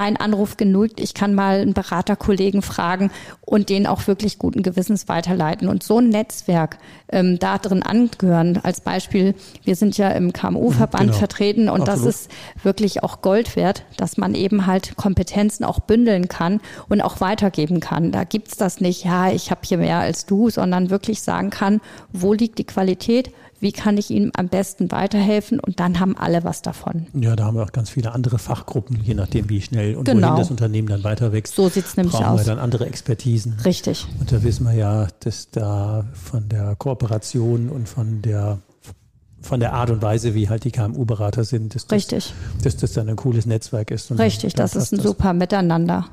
ein 0.02 0.18
Anruf 0.18 0.58
genügt. 0.58 1.00
Ich 1.00 1.14
kann 1.14 1.36
mal 1.36 1.60
einen 1.60 1.74
Beraterkollegen 1.74 2.62
fragen 2.62 3.12
und 3.42 3.70
den 3.70 3.86
auch 3.86 4.08
wirklich 4.08 4.40
guten 4.40 4.64
Gewissens 4.64 5.08
weiterleiten. 5.08 5.68
Und 5.68 5.84
so 5.84 6.00
ein 6.00 6.10
Netzwerk 6.10 6.80
ähm, 7.10 7.38
da 7.38 7.58
drin 7.58 7.84
angehören. 7.84 8.60
Als 8.64 8.82
Beispiel, 8.82 9.36
wir 9.64 9.76
sind 9.76 9.98
ja 9.98 10.10
im 10.10 10.34
KMU-Verband 10.34 11.08
genau. 11.08 11.18
vertreten 11.18 11.70
und 11.70 11.82
Absolut. 11.82 12.08
das 12.08 12.16
ist 12.16 12.32
wirklich 12.64 13.04
auch 13.04 13.22
Gold 13.22 13.56
wert, 13.56 13.84
dass 13.98 14.18
man 14.18 14.34
eben 14.34 14.66
halt 14.66 14.96
Kompetenzen 14.98 15.64
auch 15.64 15.80
bündeln 15.80 16.28
kann 16.28 16.62
und 16.90 17.02
auch 17.02 17.22
weitergeben 17.22 17.80
kann. 17.80 18.12
Da 18.12 18.24
gibt's 18.24 18.58
das 18.58 18.82
nicht, 18.82 19.06
ja, 19.06 19.32
ich 19.32 19.52
habe 19.52 19.62
hier 19.64 19.78
mehr 19.78 20.00
als 20.00 20.26
du, 20.26 20.50
sondern 20.50 20.90
wirklich 20.90 21.22
sagen 21.22 21.52
kann, 21.52 21.80
wo 22.12 22.34
liegt 22.34 22.58
die 22.58 22.66
Qualität, 22.66 23.32
wie 23.62 23.72
kann 23.72 23.98
ich 23.98 24.10
ihm 24.10 24.32
am 24.36 24.50
besten 24.50 24.92
weiterhelfen 24.92 25.60
und 25.60 25.80
dann 25.80 26.00
haben 26.00 26.18
alle 26.18 26.44
was 26.44 26.62
davon. 26.62 27.06
Ja, 27.14 27.36
da 27.36 27.46
haben 27.46 27.56
wir 27.56 27.64
auch 27.64 27.72
ganz 27.72 27.92
viele 27.92 28.12
andere 28.12 28.40
Fachgruppen, 28.40 29.00
je 29.04 29.14
nachdem, 29.14 29.50
wie 29.50 29.62
schnell 29.62 29.96
und 29.96 30.06
genau. 30.06 30.30
wohin 30.30 30.40
das 30.40 30.52
Unternehmen 30.52 30.88
dann 30.88 31.04
weiter 31.04 31.32
wächst. 31.32 31.56
So 31.56 31.70
sieht 31.70 31.86
es 31.86 31.96
nämlich 31.96 32.14
brauchen 32.14 32.26
aus. 32.26 32.40
wir 32.42 32.46
dann 32.46 32.60
andere 32.60 32.88
Expertisen. 32.88 33.54
Richtig. 33.64 34.08
Und 34.20 34.32
da 34.32 34.44
wissen 34.44 34.66
wir 34.66 34.74
ja, 34.74 35.08
dass 35.20 35.52
da 35.52 36.06
von 36.14 36.50
der 36.50 36.76
Kooperation 36.76 37.70
und 37.70 37.88
von 37.88 38.22
der 38.22 38.60
von 39.42 39.60
der 39.60 39.74
Art 39.74 39.90
und 39.90 40.04
Weise, 40.04 40.36
wie 40.36 40.50
halt 40.50 40.66
die 40.66 40.72
KMU-Berater 40.72 41.44
sind, 41.44 41.74
dass 41.74 41.88
das, 41.88 41.98
Richtig. 41.98 42.34
dass 42.64 42.78
das 42.78 42.94
dann 42.94 43.10
ein 43.10 43.16
cooles 43.16 43.48
Netzwerk 43.48 43.90
ist. 43.90 44.12
Richtig, 44.12 44.54
das 44.54 44.76
ist 44.76 44.92
ein 44.92 44.98
das. 44.98 45.06
super 45.06 45.34
Miteinander. 45.34 46.06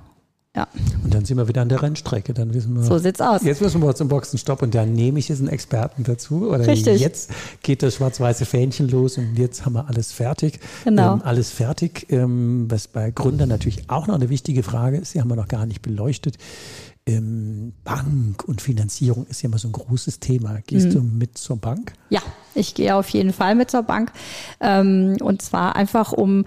Ja. 0.57 0.67
Und 1.05 1.15
dann 1.15 1.25
sind 1.25 1.37
wir 1.37 1.47
wieder 1.47 1.63
an 1.63 1.69
der 1.69 1.83
Rennstrecke. 1.83 2.35
Dann 2.35 2.53
wissen 2.55 2.75
wir, 2.75 2.83
so 2.83 2.99
sieht's 2.99 3.21
aus. 3.21 3.43
Jetzt 3.43 3.61
müssen 3.61 3.83
wir 3.83 3.95
zum 3.95 4.09
Boxenstopp 4.09 4.63
und 4.63 4.75
dann 4.75 4.93
nehme 4.93 5.19
ich 5.19 5.29
jetzt 5.29 5.41
einen 5.41 5.49
Experten 5.49 6.05
dazu. 6.05 6.49
Oder 6.49 6.67
Richtig. 6.67 7.01
jetzt 7.01 7.31
geht 7.63 7.83
das 7.83 7.97
schwarz-weiße 7.97 8.45
Fähnchen 8.45 8.89
los 8.89 9.19
und 9.19 9.37
jetzt 9.37 9.65
haben 9.65 9.75
wir 9.75 9.87
alles 9.89 10.13
fertig. 10.13 10.59
Genau. 10.85 11.15
Ähm, 11.15 11.23
alles 11.23 11.51
fertig. 11.51 12.07
Ähm, 12.11 12.67
was 12.69 12.89
bei 12.89 13.11
Gründern 13.11 13.49
natürlich 13.49 13.89
auch 13.89 14.07
noch 14.07 14.15
eine 14.15 14.31
wichtige 14.31 14.63
Frage 14.63 14.97
ist, 14.97 15.15
die 15.15 15.21
haben 15.21 15.29
wir 15.29 15.37
noch 15.37 15.49
gar 15.49 15.67
nicht 15.67 15.83
beleuchtet. 15.83 16.39
Ähm, 17.07 17.73
Bank 17.85 18.45
und 18.47 18.61
Finanzierung 18.61 19.27
ist 19.29 19.43
ja 19.43 19.49
immer 19.49 19.59
so 19.59 19.69
ein 19.69 19.73
großes 19.73 20.21
Thema. 20.21 20.59
Gehst 20.67 20.89
mhm. 20.89 20.93
du 20.93 21.01
mit 21.01 21.39
zur 21.39 21.57
Bank? 21.57 21.95
Ja, 22.11 22.21
ich 22.55 22.75
gehe 22.75 22.95
auf 22.95 23.09
jeden 23.11 23.33
Fall 23.33 23.55
mit 23.55 23.71
zur 23.71 23.83
Bank. 23.83 24.13
Ähm, 24.61 25.17
und 25.21 25.41
zwar 25.41 25.77
einfach, 25.77 26.13
um 26.13 26.45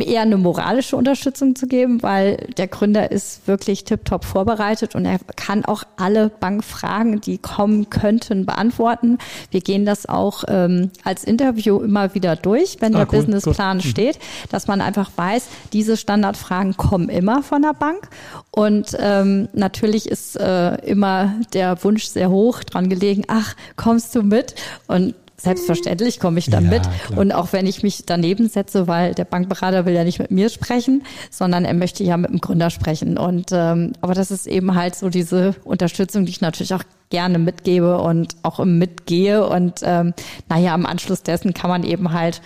eher 0.00 0.22
eine 0.22 0.36
moralische 0.36 0.96
Unterstützung 0.96 1.54
zu 1.56 1.66
geben, 1.66 2.02
weil 2.02 2.36
der 2.56 2.68
Gründer 2.68 3.10
ist 3.10 3.46
wirklich 3.46 3.84
tiptop 3.84 4.24
vorbereitet 4.24 4.94
und 4.94 5.04
er 5.04 5.18
kann 5.36 5.64
auch 5.64 5.84
alle 5.96 6.30
Bankfragen, 6.30 7.20
die 7.20 7.38
kommen 7.38 7.90
könnten, 7.90 8.46
beantworten. 8.46 9.18
Wir 9.50 9.60
gehen 9.60 9.84
das 9.84 10.06
auch 10.06 10.44
ähm, 10.48 10.90
als 11.04 11.24
Interview 11.24 11.80
immer 11.80 12.14
wieder 12.14 12.36
durch, 12.36 12.76
wenn 12.80 12.94
ah, 12.94 13.04
der 13.04 13.12
cool, 13.12 13.20
Businessplan 13.20 13.78
cool. 13.78 13.84
Mhm. 13.84 13.90
steht, 13.90 14.18
dass 14.50 14.66
man 14.66 14.80
einfach 14.80 15.10
weiß, 15.16 15.46
diese 15.72 15.96
Standardfragen 15.96 16.76
kommen 16.76 17.08
immer 17.08 17.42
von 17.42 17.62
der 17.62 17.74
Bank 17.74 18.08
und 18.50 18.96
ähm, 18.98 19.48
natürlich 19.52 20.08
ist 20.08 20.36
äh, 20.36 20.76
immer 20.86 21.34
der 21.52 21.82
Wunsch 21.84 22.04
sehr 22.04 22.30
hoch 22.30 22.64
dran 22.64 22.88
gelegen, 22.88 23.24
ach, 23.28 23.54
kommst 23.76 24.14
du 24.14 24.22
mit? 24.22 24.54
Und 24.86 25.14
Selbstverständlich 25.36 26.20
komme 26.20 26.38
ich 26.38 26.48
dann 26.48 26.64
ja, 26.64 26.70
mit. 26.70 26.82
Klar. 26.82 27.18
Und 27.18 27.32
auch 27.32 27.52
wenn 27.52 27.66
ich 27.66 27.82
mich 27.82 28.04
daneben 28.06 28.48
setze, 28.48 28.86
weil 28.86 29.14
der 29.14 29.24
Bankberater 29.24 29.84
will 29.84 29.94
ja 29.94 30.04
nicht 30.04 30.18
mit 30.18 30.30
mir 30.30 30.48
sprechen, 30.48 31.02
sondern 31.30 31.64
er 31.64 31.74
möchte 31.74 32.04
ja 32.04 32.16
mit 32.16 32.30
dem 32.30 32.40
Gründer 32.40 32.70
sprechen. 32.70 33.18
Und 33.18 33.50
ähm, 33.52 33.92
aber 34.00 34.14
das 34.14 34.30
ist 34.30 34.46
eben 34.46 34.74
halt 34.74 34.94
so 34.94 35.08
diese 35.08 35.54
Unterstützung, 35.64 36.24
die 36.24 36.30
ich 36.30 36.40
natürlich 36.40 36.72
auch 36.74 36.84
gerne 37.10 37.38
mitgebe 37.38 37.98
und 37.98 38.36
auch 38.42 38.64
mitgehe. 38.64 39.46
Und 39.46 39.80
ähm, 39.82 40.14
naja, 40.48 40.72
am 40.72 40.86
Anschluss 40.86 41.22
dessen 41.22 41.52
kann 41.52 41.70
man 41.70 41.84
eben 41.84 42.12
halt 42.12 42.40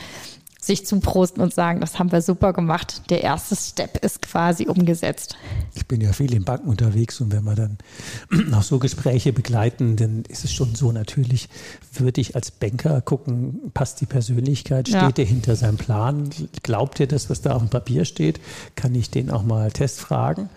sich 0.69 0.87
zuprosten 0.87 1.43
und 1.43 1.53
sagen, 1.53 1.81
das 1.81 1.99
haben 1.99 2.13
wir 2.13 2.23
super 2.23 2.53
gemacht. 2.53 3.11
Der 3.11 3.25
erste 3.25 3.57
Step 3.57 4.05
ist 4.05 4.23
quasi 4.23 4.67
umgesetzt. 4.69 5.37
Ich 5.75 5.89
bin 5.89 6.01
ja 6.01 6.13
viel 6.13 6.33
in 6.33 6.45
Banken 6.45 6.69
unterwegs 6.69 7.21
und 7.21 7.33
wenn 7.33 7.43
wir 7.43 7.57
dann 7.57 7.79
auch 8.55 8.63
so 8.63 8.79
Gespräche 8.79 9.33
begleiten, 9.33 9.97
dann 9.97 10.23
ist 10.29 10.45
es 10.45 10.53
schon 10.53 10.77
so 10.77 10.93
natürlich, 10.93 11.49
würde 11.93 12.21
ich 12.21 12.37
als 12.37 12.53
Banker 12.53 13.01
gucken, 13.01 13.73
passt 13.75 14.01
die 14.01 14.07
Persönlichkeit, 14.07 14.89
steht 14.89 15.01
ja. 15.03 15.11
der 15.11 15.25
hinter 15.25 15.57
seinem 15.57 15.79
Plan, 15.79 16.31
glaubt 16.63 17.01
ihr 17.01 17.09
das, 17.09 17.29
was 17.31 17.41
da 17.41 17.55
auf 17.55 17.63
dem 17.63 17.71
Papier 17.71 18.05
steht, 18.05 18.39
kann 18.77 18.95
ich 18.95 19.11
den 19.11 19.31
auch 19.31 19.43
mal 19.43 19.73
testfragen? 19.73 20.51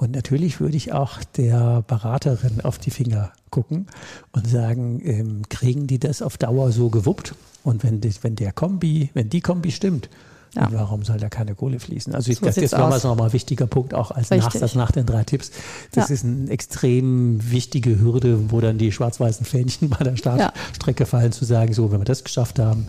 Und 0.00 0.12
natürlich 0.12 0.60
würde 0.60 0.78
ich 0.78 0.94
auch 0.94 1.22
der 1.36 1.84
Beraterin 1.86 2.62
auf 2.62 2.78
die 2.78 2.90
Finger 2.90 3.32
gucken 3.50 3.86
und 4.32 4.48
sagen, 4.48 5.02
ähm, 5.04 5.42
kriegen 5.50 5.86
die 5.86 5.98
das 5.98 6.22
auf 6.22 6.38
Dauer 6.38 6.72
so 6.72 6.88
gewuppt? 6.88 7.34
Und 7.64 7.84
wenn, 7.84 8.00
die, 8.00 8.10
wenn 8.22 8.34
der 8.34 8.52
Kombi, 8.52 9.10
wenn 9.12 9.28
die 9.28 9.42
Kombi 9.42 9.70
stimmt, 9.70 10.08
ja. 10.56 10.68
Warum 10.72 11.04
soll 11.04 11.18
da 11.18 11.28
keine 11.28 11.54
Kohle 11.54 11.78
fließen? 11.78 12.12
Also 12.12 12.32
so 12.32 12.44
das 12.44 12.56
ist 12.56 12.72
nochmal 12.72 12.98
noch 13.04 13.14
mal 13.14 13.26
ein 13.26 13.32
wichtiger 13.32 13.68
Punkt, 13.68 13.94
auch 13.94 14.10
als 14.10 14.30
Nachsatz 14.30 14.74
nach 14.74 14.90
den 14.90 15.06
drei 15.06 15.22
Tipps. 15.22 15.52
Das 15.92 16.08
ja. 16.08 16.14
ist 16.14 16.24
eine 16.24 16.50
extrem 16.50 17.52
wichtige 17.52 18.00
Hürde, 18.00 18.50
wo 18.50 18.60
dann 18.60 18.76
die 18.76 18.90
schwarz-weißen 18.90 19.46
Fähnchen 19.46 19.90
bei 19.90 20.02
der 20.02 20.16
Startstrecke 20.16 21.04
ja. 21.04 21.06
fallen, 21.06 21.30
zu 21.30 21.44
sagen, 21.44 21.72
so, 21.72 21.92
wenn 21.92 22.00
wir 22.00 22.04
das 22.04 22.24
geschafft 22.24 22.58
haben 22.58 22.88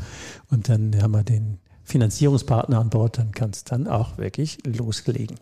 und 0.50 0.70
dann 0.70 1.00
haben 1.04 1.12
wir 1.12 1.24
den 1.24 1.60
Finanzierungspartner 1.84 2.80
an 2.80 2.90
Bord, 2.90 3.20
dann 3.20 3.32
kann 3.32 3.52
es 3.52 3.64
dann 3.64 3.88
auch 3.88 4.18
wirklich 4.18 4.58
loslegen. 4.66 5.36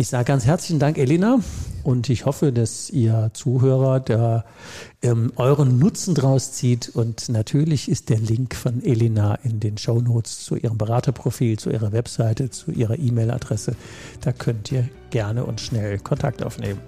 Ich 0.00 0.08
sage 0.08 0.24
ganz 0.24 0.46
herzlichen 0.46 0.78
Dank, 0.78 0.96
Elena, 0.96 1.40
und 1.84 2.08
ich 2.08 2.24
hoffe, 2.24 2.52
dass 2.52 2.88
ihr 2.88 3.32
Zuhörer 3.34 4.00
da 4.00 4.46
ähm, 5.02 5.30
euren 5.36 5.78
Nutzen 5.78 6.14
draus 6.14 6.52
zieht. 6.52 6.88
Und 6.88 7.28
natürlich 7.28 7.90
ist 7.90 8.08
der 8.08 8.18
Link 8.18 8.54
von 8.54 8.82
Elena 8.82 9.34
in 9.42 9.60
den 9.60 9.76
Show 9.76 10.00
Notes 10.00 10.42
zu 10.42 10.56
ihrem 10.56 10.78
Beraterprofil, 10.78 11.58
zu 11.58 11.68
ihrer 11.68 11.92
Webseite, 11.92 12.48
zu 12.48 12.70
ihrer 12.70 12.98
E-Mail-Adresse. 12.98 13.76
Da 14.22 14.32
könnt 14.32 14.72
ihr 14.72 14.88
gerne 15.10 15.44
und 15.44 15.60
schnell 15.60 15.98
Kontakt 15.98 16.42
aufnehmen. 16.42 16.80